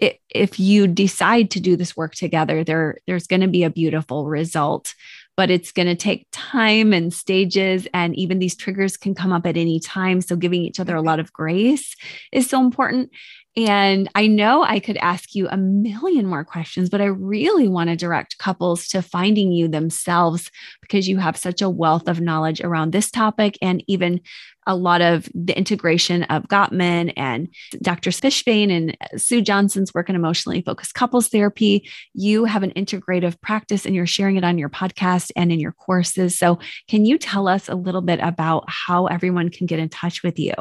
[0.00, 3.70] it, if you decide to do this work together, there there's going to be a
[3.70, 4.94] beautiful result.
[5.36, 9.46] But it's going to take time and stages, and even these triggers can come up
[9.46, 10.20] at any time.
[10.20, 11.94] So, giving each other a lot of grace
[12.32, 13.10] is so important.
[13.56, 17.90] And I know I could ask you a million more questions, but I really want
[17.90, 22.60] to direct couples to finding you themselves because you have such a wealth of knowledge
[22.60, 24.20] around this topic and even
[24.68, 27.48] a lot of the integration of Gottman and
[27.82, 28.10] Dr.
[28.10, 31.88] Fishbane and Sue Johnson's work in emotionally focused couples therapy.
[32.14, 35.72] You have an integrative practice and you're sharing it on your podcast and in your
[35.72, 36.38] courses.
[36.38, 40.22] So, can you tell us a little bit about how everyone can get in touch
[40.22, 40.52] with you?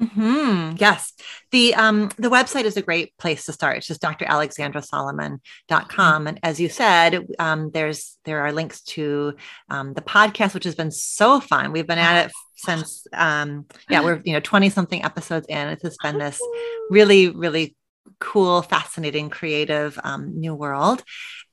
[0.00, 0.76] Mm-hmm.
[0.78, 1.12] Yes.
[1.50, 3.76] The um the website is a great place to start.
[3.78, 5.40] It's just dralexandrasolomon.com.
[5.68, 6.26] Mm-hmm.
[6.26, 9.34] And as you said, um, there's there are links to
[9.68, 11.72] um, the podcast, which has been so fun.
[11.72, 15.68] We've been at it since um yeah, we're you know 20 something episodes in.
[15.68, 16.40] It's just been this
[16.88, 17.76] really, really
[18.20, 21.02] cool, fascinating, creative um, new world.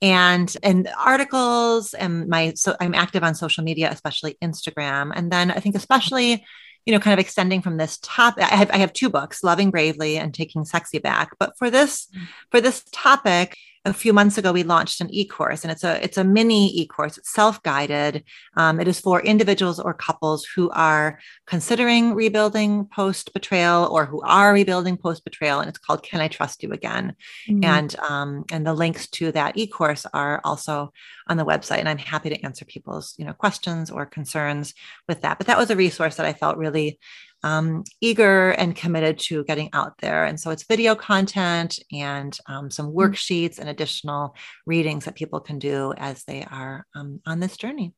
[0.00, 5.10] And and articles and my so I'm active on social media, especially Instagram.
[5.14, 6.44] And then I think especially
[6.86, 9.70] you know, kind of extending from this topic, I have, I have two books, Loving
[9.70, 11.30] Bravely and Taking Sexy Back.
[11.38, 12.26] But for this, mm.
[12.50, 16.18] for this topic, a few months ago we launched an e-course and it's a it's
[16.18, 17.18] a mini e-course.
[17.18, 18.24] It's self-guided.
[18.56, 24.20] Um, it is for individuals or couples who are considering rebuilding post betrayal or who
[24.22, 27.14] are rebuilding post betrayal and it's called can i trust you again?
[27.48, 27.64] Mm-hmm.
[27.64, 30.92] and um, and the links to that e-course are also
[31.28, 34.74] on the website and i'm happy to answer people's you know questions or concerns
[35.06, 35.38] with that.
[35.38, 36.98] But that was a resource that i felt really
[37.42, 40.24] um, eager and committed to getting out there.
[40.24, 42.98] And so it's video content and um, some mm-hmm.
[42.98, 44.34] worksheets and additional
[44.66, 47.94] readings that people can do as they are um, on this journey.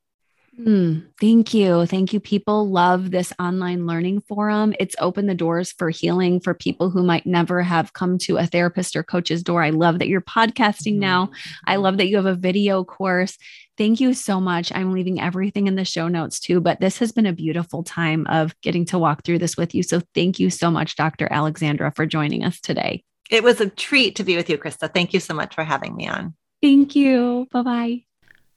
[0.59, 1.87] Mm, thank you.
[1.87, 2.21] Thank you.
[2.21, 4.75] People love this online learning forum.
[4.79, 8.47] It's opened the doors for healing for people who might never have come to a
[8.47, 9.63] therapist or coach's door.
[9.63, 11.01] I love that you're podcasting mm-hmm.
[11.01, 11.31] now.
[11.67, 13.39] I love that you have a video course.
[13.79, 14.71] Thank you so much.
[14.75, 18.27] I'm leaving everything in the show notes too, but this has been a beautiful time
[18.27, 19.83] of getting to walk through this with you.
[19.83, 21.29] So thank you so much, Dr.
[21.31, 23.03] Alexandra, for joining us today.
[23.31, 24.93] It was a treat to be with you, Christa.
[24.93, 26.35] Thank you so much for having me on.
[26.61, 27.47] Thank you.
[27.53, 28.05] Bye bye.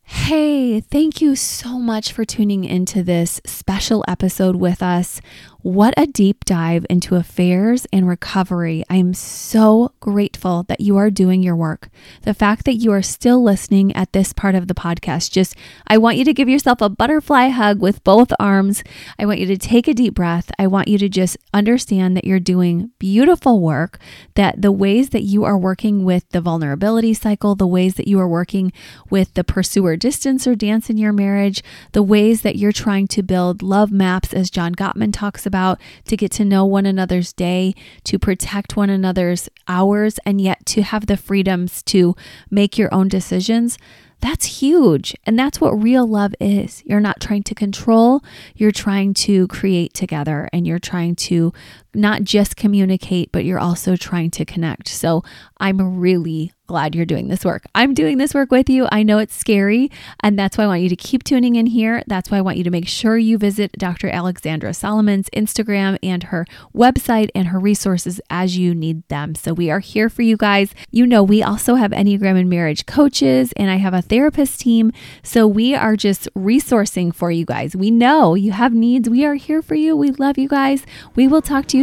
[0.06, 5.22] Hey, thank you so much for tuning into this special episode with us.
[5.64, 8.84] What a deep dive into affairs and recovery.
[8.89, 11.88] I am so grateful that you are doing your work.
[12.24, 15.55] The fact that you are still listening at this part of the podcast, just
[15.88, 18.84] I want you to give yourself a butterfly hug with both arms.
[19.18, 20.51] I want you to take a deep breath.
[20.59, 23.99] I want you to just understand that you're doing beautiful work,
[24.36, 28.20] that the ways that you are working with the vulnerability cycle, the ways that you
[28.20, 28.74] are working
[29.09, 33.64] with the pursuer distancer dance in your marriage, the ways that you're trying to build
[33.64, 37.76] love maps, as John Gottman talks about about to get to know one another's day,
[38.06, 42.16] to protect one another's hours, and yet to have the freedoms to
[42.49, 43.78] make your own decisions.
[44.20, 45.16] That's huge.
[45.26, 46.82] And that's what real love is.
[46.86, 48.24] You're not trying to control,
[48.56, 51.51] you're trying to create together and you're trying to
[51.94, 54.88] not just communicate, but you're also trying to connect.
[54.88, 55.24] So
[55.60, 57.66] I'm really glad you're doing this work.
[57.76, 58.88] I'm doing this work with you.
[58.91, 59.91] I know it's scary,
[60.22, 62.04] and that's why I want you to keep tuning in here.
[62.08, 64.10] That's why I want you to make sure you visit Dr.
[64.10, 69.36] Alexandra Solomon's Instagram and her website and her resources as you need them.
[69.36, 70.74] So we are here for you guys.
[70.89, 74.91] You know, we also have Enneagram and marriage coaches, and I have a therapist team.
[75.22, 77.76] So we are just resourcing for you guys.
[77.76, 79.10] We know you have needs.
[79.10, 79.96] We are here for you.
[79.96, 80.86] We love you guys.
[81.16, 81.83] We will talk to you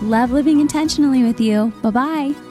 [0.00, 1.72] Love living intentionally with you.
[1.82, 2.47] Bye bye.